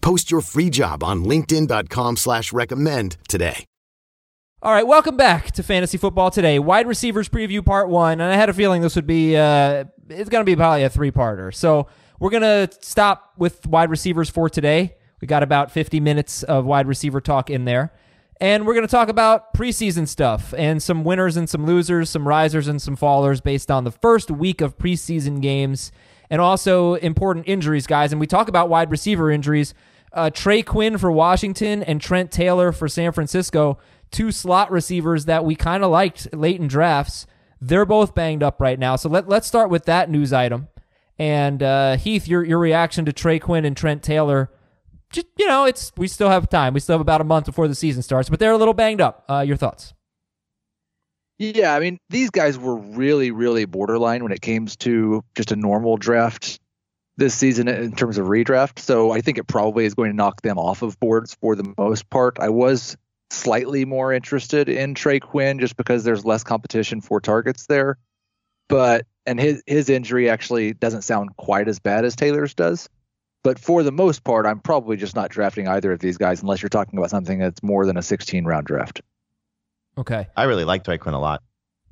[0.00, 3.64] Post your free job on linkedin.com slash recommend today.
[4.62, 6.58] All right, welcome back to fantasy football today.
[6.58, 10.28] Wide receivers preview part one, and I had a feeling this would be uh, it's
[10.28, 11.54] going to be probably a three parter.
[11.54, 11.86] So
[12.18, 14.96] we're going to stop with wide receivers for today.
[15.22, 17.92] We got about 50 minutes of wide receiver talk in there.
[18.38, 22.26] And we're going to talk about preseason stuff and some winners and some losers, some
[22.26, 25.92] risers and some fallers based on the first week of preseason games
[26.30, 28.12] and also important injuries, guys.
[28.12, 29.74] And we talk about wide receiver injuries.
[30.12, 33.78] Uh, Trey Quinn for Washington and Trent Taylor for San Francisco,
[34.10, 37.26] two slot receivers that we kind of liked late in drafts.
[37.60, 38.96] They're both banged up right now.
[38.96, 40.68] So let, let's start with that news item.
[41.18, 44.50] And uh, Heath, your, your reaction to Trey Quinn and Trent Taylor
[45.10, 46.74] just you know, it's we still have time.
[46.74, 49.00] We still have about a month before the season starts, but they're a little banged
[49.00, 49.24] up.
[49.28, 49.92] Uh, your thoughts?
[51.38, 55.56] Yeah, I mean, these guys were really, really borderline when it came to just a
[55.56, 56.59] normal draft
[57.20, 58.78] this season in terms of redraft.
[58.78, 61.72] So I think it probably is going to knock them off of boards for the
[61.76, 62.38] most part.
[62.40, 62.96] I was
[63.28, 67.98] slightly more interested in Trey Quinn just because there's less competition for targets there.
[68.68, 72.88] But and his his injury actually doesn't sound quite as bad as Taylor's does.
[73.44, 76.62] But for the most part, I'm probably just not drafting either of these guys unless
[76.62, 79.02] you're talking about something that's more than a 16 round draft.
[79.98, 81.42] Okay, I really like Trey Quinn a lot,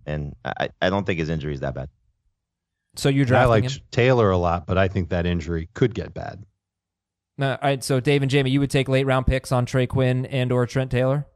[0.06, 1.90] and I, I don't think his injury is that bad.
[2.96, 3.70] So you're And I like him.
[3.90, 6.44] Taylor a lot, but I think that injury could get bad.
[7.40, 9.86] Uh, all right, so Dave and Jamey, you would take late round picks on Trey
[9.86, 11.26] Quinn and or Trent Taylor.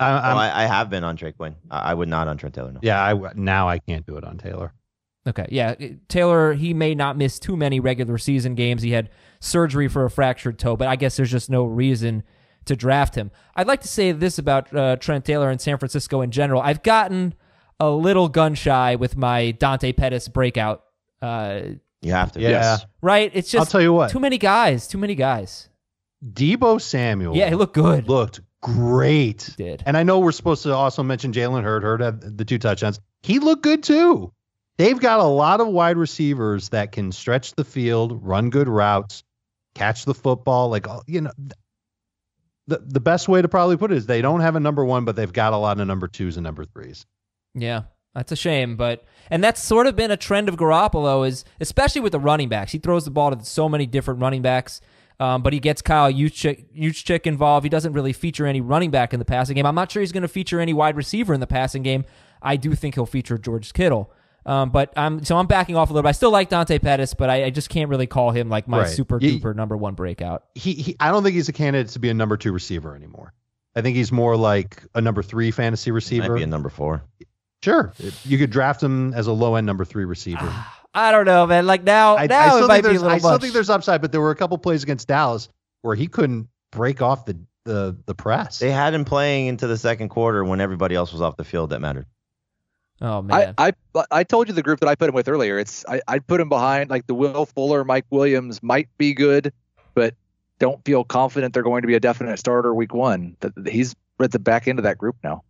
[0.00, 1.56] I, Oh, I'm- I, I have been on Trey Quinn.
[1.70, 2.72] I, I would not on Trent Taylor.
[2.72, 2.80] No.
[2.82, 4.74] yeah, I now I can't do it on Taylor.
[5.26, 5.74] Okay, yeah,
[6.08, 6.54] Taylor.
[6.54, 8.82] He may not miss too many regular season games.
[8.82, 9.10] He had
[9.40, 12.22] surgery for a fractured toe, but I guess there's just no reason
[12.66, 13.30] to draft him.
[13.56, 16.62] I'd like to say this about uh, Trent Taylor and San Francisco in general.
[16.62, 17.34] I've gotten
[17.80, 20.84] a little gun shy with my Dante Pettis breakout.
[21.22, 21.60] Uh,
[22.02, 22.40] You have to.
[22.40, 22.50] Yeah.
[22.50, 22.86] Yes.
[23.02, 23.30] right?
[23.34, 24.10] It's just I'll tell you what.
[24.10, 24.88] too many guys.
[24.88, 25.68] Too many guys.
[26.24, 27.36] Deebo Samuel.
[27.36, 28.08] Yeah, he looked good.
[28.08, 29.50] looked great.
[29.56, 29.82] Did.
[29.86, 31.82] And I know we're supposed to also mention Jalen Hurd.
[31.82, 32.98] Hurd had the two touchdowns.
[33.22, 34.32] He looked good too.
[34.78, 39.24] They've got a lot of wide receivers that can stretch the field, run good routes,
[39.74, 40.70] catch the football.
[40.70, 41.32] Like uh, you know,
[42.68, 45.04] the the best way to probably put it is they don't have a number one,
[45.04, 47.06] but they've got a lot of number twos and number threes.
[47.60, 47.82] Yeah,
[48.14, 52.00] that's a shame, but and that's sort of been a trend of Garoppolo is especially
[52.00, 52.72] with the running backs.
[52.72, 54.80] He throws the ball to so many different running backs,
[55.20, 57.64] um, but he gets Kyle Juszczyk, Juszczyk involved.
[57.64, 59.66] He doesn't really feature any running back in the passing game.
[59.66, 62.04] I'm not sure he's going to feature any wide receiver in the passing game.
[62.40, 64.12] I do think he'll feature George Kittle.
[64.46, 66.08] Um, but I'm so I'm backing off a little bit.
[66.08, 68.78] I still like Dante Pettis, but I, I just can't really call him like my
[68.78, 68.88] Right.
[68.88, 70.44] super Ye- duper number one breakout.
[70.54, 73.34] He, he I don't think he's a candidate to be a number two receiver anymore.
[73.76, 76.34] I think he's more like a number three fantasy Might receiver.
[76.36, 77.02] be a number four.
[77.62, 77.92] Sure,
[78.24, 80.38] you could draft him as a low end number three receiver.
[80.42, 81.66] Ah, I don't know, man.
[81.66, 83.38] Like now, I, now I it still, might think be a there's, little I still
[83.38, 85.48] think there's upside, but there were a couple plays against Dallas
[85.82, 88.60] where he couldn't break off the the, the press.
[88.60, 91.70] They had him playing into the second quarter when everybody else was off the field
[91.70, 92.06] that mattered.
[93.02, 95.58] oh man, I, I I told you the group that I put him with earlier.
[95.58, 99.52] It's I I'd put him behind like the Will Fuller, Mike Williams might be good,
[99.94, 100.14] but
[100.58, 103.36] don't feel confident they're going to be a definite starter week one.
[103.40, 105.42] That he's at the back end of that group now.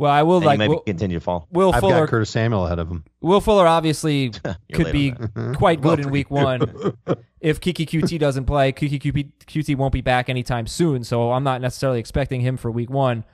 [0.00, 0.04] Yep.
[0.04, 1.46] Well, I will and like maybe Will, continue to fall.
[1.50, 2.00] Will I've Fuller.
[2.00, 3.04] got Curtis Samuel ahead of him.
[3.20, 4.32] Will Fuller obviously
[4.72, 5.12] could be
[5.54, 6.62] quite good in week one.
[7.40, 11.60] if Keke Coutee doesn't play, Keke Coutee won't be back anytime soon, so I'm not
[11.60, 13.24] necessarily expecting him for week one.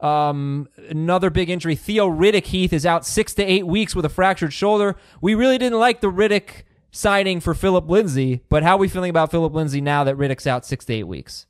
[0.00, 1.74] Um, another big injury.
[1.74, 4.96] Theo Riddick Heath is out six to eight weeks with a fractured shoulder.
[5.20, 9.10] We really didn't like the Riddick signing for Phillip Lindsay, but how are we feeling
[9.10, 11.46] about Phillip Lindsay now that Riddick's out six to eight weeks?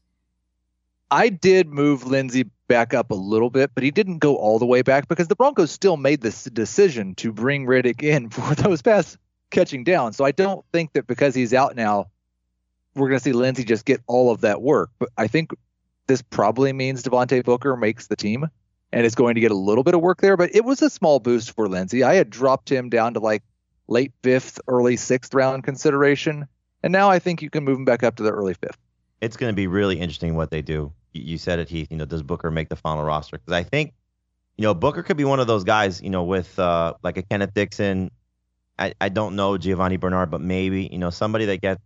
[1.11, 4.67] I did move Lindsay back up a little bit, but he didn't go all the
[4.67, 8.83] way back because the Broncos still made this decision to bring Riddick in for those
[8.83, 9.19] pass
[9.51, 10.13] catching down.
[10.13, 12.07] So I don't think that because he's out now,
[12.95, 14.91] we're going to see Lindsay just get all of that work.
[14.99, 15.51] But I think
[16.07, 18.49] this probably means Devontae Booker makes the team
[18.93, 20.37] and is going to get a little bit of work there.
[20.37, 22.03] But it was a small boost for Lindsay.
[22.03, 23.43] I had dropped him down to like
[23.89, 26.47] late fifth, early sixth round consideration.
[26.83, 28.79] And now I think you can move him back up to the early fifth.
[29.21, 30.93] It's going to be really interesting what they do.
[31.13, 31.89] You said it, Heath.
[31.91, 33.39] You know, does Booker make the final roster?
[33.39, 33.95] Because I think,
[34.57, 36.03] you know, Booker could be one of those guys.
[36.03, 38.11] You know, with uh, like a Kenneth Dixon.
[38.79, 41.83] I, I don't know Giovani Bernard, but maybe you know somebody that gets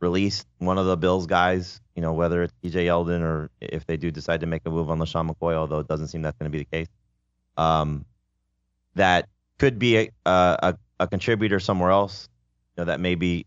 [0.00, 1.80] released, one of the Bills guys.
[1.94, 4.90] You know, whether it's TJ Yeldon or if they do decide to make a move
[4.90, 6.88] on LeSean McCoy, although it doesn't seem that's going to be the case.
[7.58, 8.06] Um,
[8.94, 12.28] that could be a, a a contributor somewhere else.
[12.76, 13.46] You know, that maybe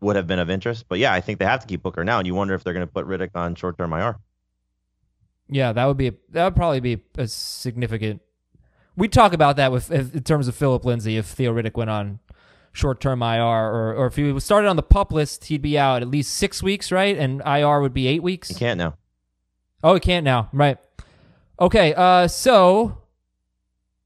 [0.00, 0.86] would have been of interest.
[0.88, 2.74] But yeah, I think they have to keep Booker now, and you wonder if they're
[2.74, 4.16] going to put Riddick on short-term IR.
[5.52, 8.22] Yeah, that would be a, that would probably be a significant.
[8.96, 11.90] We'd talk about that with if, in terms of Phillip Lindsay if Theo Riddick went
[11.90, 12.20] on
[12.72, 16.02] short term IR or or if he started on the pup list, he'd be out
[16.02, 17.16] at least six weeks, right?
[17.16, 18.48] And IR would be eight weeks.
[18.48, 18.96] He can't now.
[19.84, 20.78] Oh, he can't now, right?
[21.60, 22.98] Okay, uh, so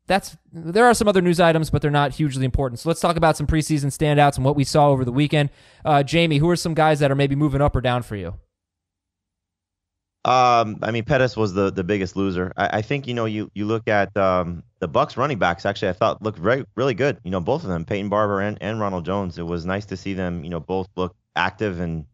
[0.07, 2.81] that's there are some other news items, but they're not hugely important.
[2.81, 5.51] So let's talk about some preseason standouts and what we saw over the weekend.
[5.85, 8.35] Uh, Jamey, who are some guys that are maybe moving up or down for you?
[10.27, 12.53] Um, I mean, Pettis was the, the biggest loser.
[12.57, 15.64] I, I think you know you you look at um, the Bucs running backs.
[15.64, 17.18] Actually, I thought looked very really good.
[17.22, 19.39] You know, both of them, Peyton Barber and, and Ronald Jones.
[19.39, 20.43] It was nice to see them.
[20.43, 22.07] You know, both look active and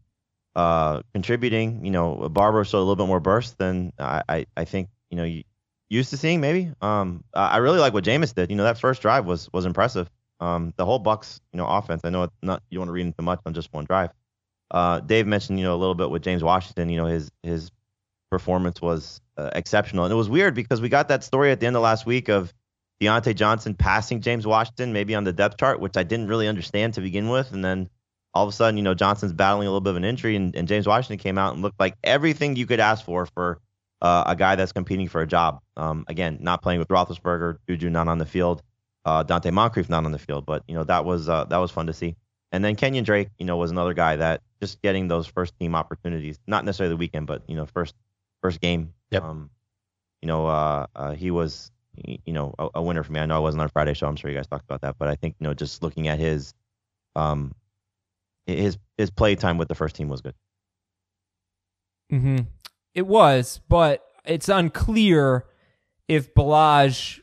[0.55, 1.83] uh, contributing.
[1.83, 5.17] You know, Barber showed a little bit more burst than I I, I think you
[5.17, 5.43] know you
[5.89, 6.71] used to seeing maybe.
[6.81, 8.51] Um, I really like what Jameis did.
[8.51, 10.07] You know, that first drive was was impressive.
[10.39, 12.01] Um, the whole Bucs you know offense.
[12.03, 14.11] I know it's not you want to read into much on just one drive.
[14.69, 16.89] Uh, Dave mentioned you know a little bit with James Washington.
[16.89, 17.71] You know his his
[18.33, 20.05] performance was uh, exceptional.
[20.05, 22.29] And it was weird because we got that story at the end of last week
[22.29, 22.51] of
[22.99, 26.95] Diontae Johnson passing James Washington, maybe on the depth chart, which I didn't really understand
[26.95, 27.51] to begin with.
[27.51, 27.91] And then
[28.33, 30.55] all of a sudden, you know, Johnson's battling a little bit of an injury, and,
[30.55, 33.59] and James Washington came out and looked like everything you could ask for for
[34.01, 35.59] uh, a guy that's competing for a job.
[35.77, 38.63] Um, again, not playing with Roethlisberger, Juju not on the field,
[39.05, 41.69] uh, Donte Moncrief not on the field, but you know that was uh, that was
[41.69, 42.15] fun to see.
[42.51, 45.75] And then Kenyan Drake, you know, was another guy that just getting those first team
[45.75, 47.95] opportunities, not necessarily the weekend, but you know, first
[48.43, 48.93] first game.
[49.09, 49.23] Yep.
[49.23, 49.49] Um,
[50.21, 53.19] you know, uh, uh, he was, you know, a, a, winner for me.
[53.19, 54.07] I know I wasn't on Friday show.
[54.07, 56.19] I'm sure you guys talked about that, but I think, you know, just looking at
[56.19, 56.53] his,
[57.15, 57.53] um,
[58.45, 60.35] his his play time with the first team was good.
[62.11, 62.37] Mm-hmm.
[62.93, 65.45] It was, but it's unclear
[66.07, 67.21] if Ballage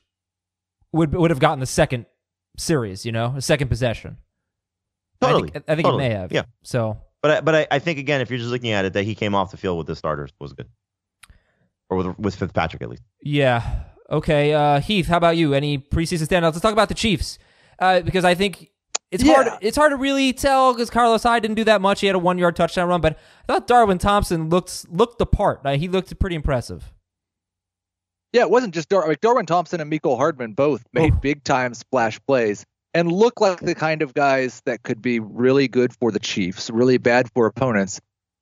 [0.93, 2.07] would would have gotten the second
[2.57, 3.05] series.
[3.05, 4.17] You know, a second possession.
[5.21, 5.51] Totally.
[5.51, 6.05] I think, I think totally.
[6.05, 6.33] he may have.
[6.33, 6.45] Yeah.
[6.63, 9.05] So But I, but I, I think again, if you're just looking at it, that
[9.05, 10.69] he came off the field with the starters was good,
[11.91, 13.03] or with with Fitzpatrick at least.
[13.23, 13.85] Yeah.
[14.11, 14.53] Okay.
[14.55, 15.55] Uh, Heath, how about you?
[15.55, 16.53] Any preseason standouts?
[16.53, 17.39] Let's talk about the Chiefs,
[17.79, 18.71] uh, because I think
[19.11, 19.35] it's Yeah.
[19.35, 19.49] hard.
[19.61, 22.01] It's hard to really tell because Carlos Hyde didn't do that much.
[22.01, 23.19] He had a one yard touchdown run, but
[23.49, 25.61] I thought Darwin Thompson looked looked the part.
[25.65, 26.93] Uh, he looked pretty impressive.
[28.33, 31.19] Yeah, it wasn't just Dar- like Darwin Thompson and Mecole Hardman both made Oh.
[31.21, 32.65] big time splash plays
[32.95, 36.71] and look like the kind of guys that could be really good for the Chiefs,
[36.71, 38.01] really bad for opponents,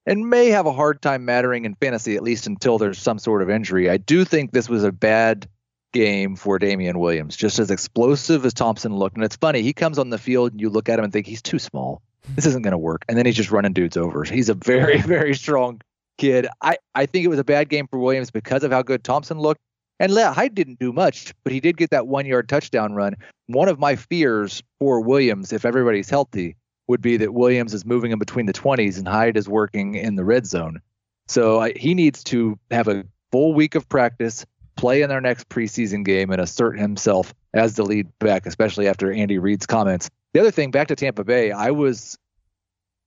[0.09, 3.42] and may have a hard time mattering in fantasy at least until there's some sort
[3.42, 3.90] of injury.
[3.90, 5.46] I do think this was a bad
[5.92, 9.16] game for Damien Williams, just as explosive as Thompson looked.
[9.16, 11.26] And it's funny, he comes on the field and you look at him and think
[11.26, 12.00] he's too small.
[12.34, 13.04] This isn't going to work.
[13.06, 14.24] And then he's just running dudes over.
[14.24, 15.82] He's a very, very strong
[16.16, 16.48] kid.
[16.62, 19.38] I, I think it was a bad game for Williams because of how good Thompson
[19.38, 19.61] looked.
[20.00, 23.14] And Le- Hyde didn't do much, but he did get that one yard touchdown run.
[23.46, 26.56] One of my fears for Williams, if everybody's healthy,
[26.89, 30.16] would be that Williams is moving in between the 20s and Hyde is working in
[30.16, 30.80] the red zone.
[31.28, 35.49] So I, he needs to have a full week of practice, play in their next
[35.49, 40.09] preseason game, and assert himself as the lead back, especially after Andy Reid's comments.
[40.32, 42.18] The other thing, back to Tampa Bay, I was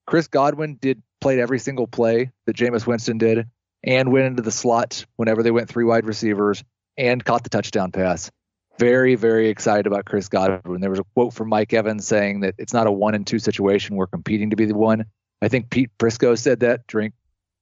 [0.05, 3.47] Chris Godwin did played every single play that Jameis Winston did
[3.83, 6.63] and went into the slot whenever they went three wide receivers
[6.97, 8.31] and caught the touchdown pass.
[8.79, 10.81] Very, very excited about Chris Godwin.
[10.81, 13.39] There was a quote from Mike Evans saying that it's not a one and two
[13.39, 13.95] situation.
[13.95, 15.05] We're competing to be the one.
[15.41, 17.13] I think Pete Prisco said that during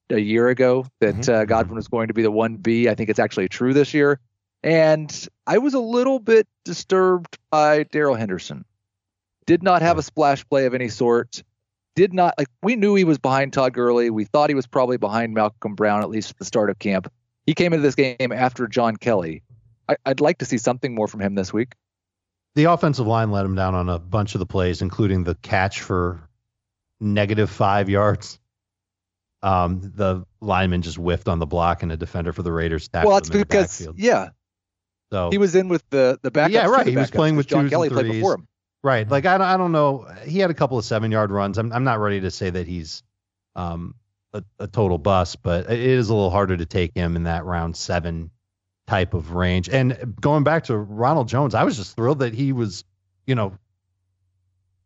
[0.09, 2.89] a year ago that uh, Godwin was going to be the one B.
[2.89, 4.19] I think it's actually true this year.
[4.63, 8.65] And I was a little bit disturbed by Darrell Henderson.
[9.45, 11.43] Did not have a splash play of any sort.
[11.95, 14.09] Did not like we knew he was behind Todd Gurley.
[14.09, 17.11] We thought he was probably behind Malcolm Brown at least at the start of camp.
[17.45, 19.41] He came into this game after John Kelly.
[19.89, 21.73] I, I'd like to see something more from him this week.
[22.55, 25.81] The offensive line let him down on a bunch of the plays, including the catch
[25.81, 26.29] for
[26.99, 28.39] negative five yards.
[29.41, 33.11] Um, the lineman just whiffed on the block, and a defender for the Raiders tackled
[33.11, 34.29] well, that's him because yeah,
[35.11, 36.51] So he was in with the the backup.
[36.51, 38.47] Yeah, right, he was playing with John Kelly played before him.
[38.83, 39.09] Right.
[39.09, 40.07] Like I don't, I don't know.
[40.25, 41.57] He had a couple of seven yard runs.
[41.57, 43.03] I'm I'm not ready to say that he's
[43.55, 43.95] um
[44.33, 47.45] a, a total bust, but it is a little harder to take him in that
[47.45, 48.31] round seven
[48.89, 49.69] type of range.
[49.69, 52.83] And going back to Ronald Jones, I was just thrilled that he was,
[53.27, 53.53] you know,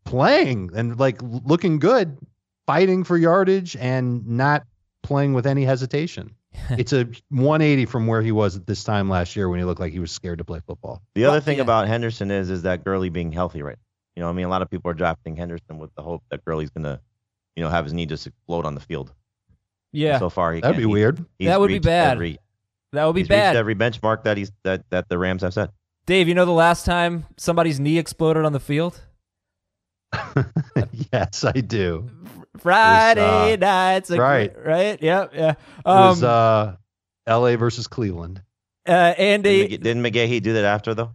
[0.04, 2.18] playing and like looking good,
[2.66, 4.64] fighting for yardage and not
[5.02, 6.34] playing with any hesitation.
[6.70, 9.80] it's a 180 from where he was at this time last year when he looked
[9.80, 11.00] like he was scared to play football.
[11.14, 11.62] The other thing yeah.
[11.62, 13.78] about Henderson is is that Gurley being healthy right.
[14.14, 16.44] You know, I mean, a lot of people are drafting Henderson with the hope that
[16.44, 17.00] Gurley's gonna,
[17.56, 19.12] you know, have his knee just explode on the field.
[19.92, 20.82] Yeah, So far, he That'd can't.
[20.82, 21.24] be He- weird.
[21.38, 22.12] he's That would be bad.
[22.12, 22.38] Every,
[22.94, 23.56] that would be he's bad.
[23.56, 25.70] every benchmark that he's that that the Rams have set.
[26.06, 29.00] Dave, you know the last time somebody's knee exploded on the field?
[31.12, 32.10] yes, I do.
[32.58, 34.52] Friday uh, nights, right.
[34.54, 35.02] great- right?
[35.02, 35.50] Yeah, yeah.
[35.50, 36.76] It Um, was uh,
[37.26, 37.56] L.A.
[37.56, 38.42] versus Cleveland.
[38.86, 41.10] uh, Andy, Didn't, McG- didn't McGahee do that after though?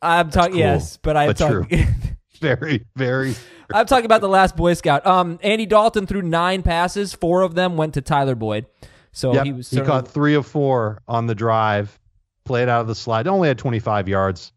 [0.00, 0.52] I'm talking.
[0.52, 1.86] cool, yes, but I'm talking.
[2.40, 3.36] Very, very.
[3.72, 5.06] I'm talking about the last Boy Scout.
[5.06, 7.12] Um, Andy Dalton threw nine passes.
[7.14, 8.66] Four of them went to Tyler Boyd.
[9.12, 11.98] So Yep, he he, was certainly- caught three of four on the drive.
[12.44, 13.28] Played out of the slide.
[13.28, 14.52] Only had 25 yards.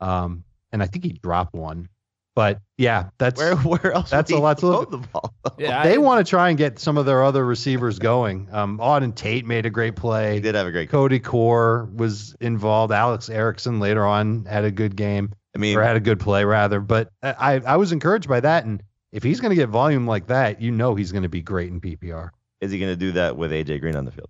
[0.00, 1.88] Um, and I think he dropped one.
[2.36, 4.08] But yeah, that's Where where else?
[4.10, 5.34] That's a lot to throw look- the ball.
[5.58, 8.48] Yeah, they I- want to try and get some of their other receivers going.
[8.52, 10.34] Um, Auden Tate made a great play.
[10.34, 10.90] He did have a great.
[10.90, 12.92] Cody Core was involved.
[12.92, 15.32] Alex Erickson later on had a good game.
[15.54, 16.78] I mean, or had a good play rather.
[16.80, 18.82] But I I was encouraged by that, and
[19.12, 21.70] if he's going to get volume like that, you know he's going to be great
[21.70, 22.30] in PPR.
[22.60, 24.28] Is he going to do that with AJ Green on the field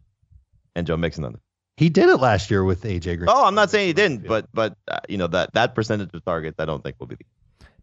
[0.75, 1.39] and Joe Mixon on the?
[1.39, 1.45] Field?
[1.77, 3.29] He did it last year with AJ Green.
[3.29, 6.25] Oh, I'm not saying he didn't, but but uh, you know that that percentage of
[6.25, 7.17] targets, I don't think will be.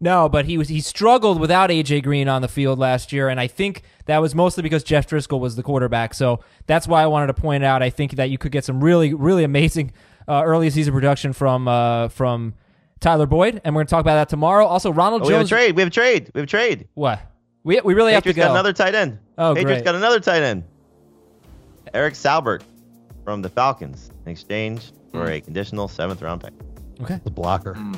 [0.00, 3.40] No, but he was he struggled without AJ Green on the field last year, and
[3.40, 6.14] I think that was mostly because Jeff Driskel was the quarterback.
[6.14, 7.82] So that's why I wanted to point out.
[7.82, 9.92] I think that you could get some really really amazing
[10.28, 12.54] uh, early season production from uh, from
[13.00, 14.66] Tyler Boyd, and we're going to talk about that tomorrow.
[14.66, 15.50] Also, Ronald oh, we have a Jones.
[15.50, 15.74] trade.
[15.74, 16.30] We have a trade.
[16.34, 16.86] We have a trade.
[16.94, 17.20] What?
[17.68, 18.48] We we really have to Patriots go.
[18.48, 19.18] got another tight end.
[19.36, 19.84] Oh, Patriots great.
[19.84, 20.64] got another tight end.
[21.92, 22.62] Eric Saubert
[23.24, 25.32] from the Falcons in exchange for Hmm.
[25.32, 26.52] a conditional seventh round pick.
[27.02, 27.20] okay.
[27.24, 27.76] The blocker.
[27.76, 27.94] All right,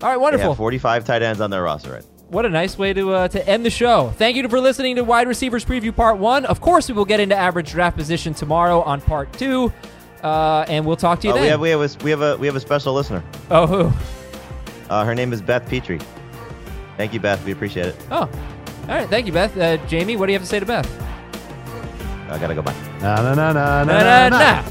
[0.00, 0.54] They have wonderful.
[0.54, 3.64] 45 tight ends on their roster right What a nice way to uh, to end
[3.64, 4.12] the show.
[4.18, 6.44] Thank you for listening to Wide Receivers Preview Part One.
[6.44, 9.72] Of course, we will get into average draft position tomorrow on Part Two,
[10.22, 11.44] uh, and we'll talk to you Oh, then.
[11.44, 13.22] we have we have a we have a we have a special listener.
[13.50, 13.92] oh, who?
[14.90, 16.00] Uh, her name is Beth Petrie.
[16.98, 17.42] Thank you, Beth.
[17.46, 17.96] We appreciate it.
[18.10, 18.28] Oh,
[18.88, 19.08] all right.
[19.08, 19.56] Thank you, Beth.
[19.56, 20.88] Uh, Jamey, what do you have to say to Beth?
[22.30, 22.76] I gotta go back.
[23.00, 24.38] Na na na na Na, na, na.
[24.38, 24.62] na.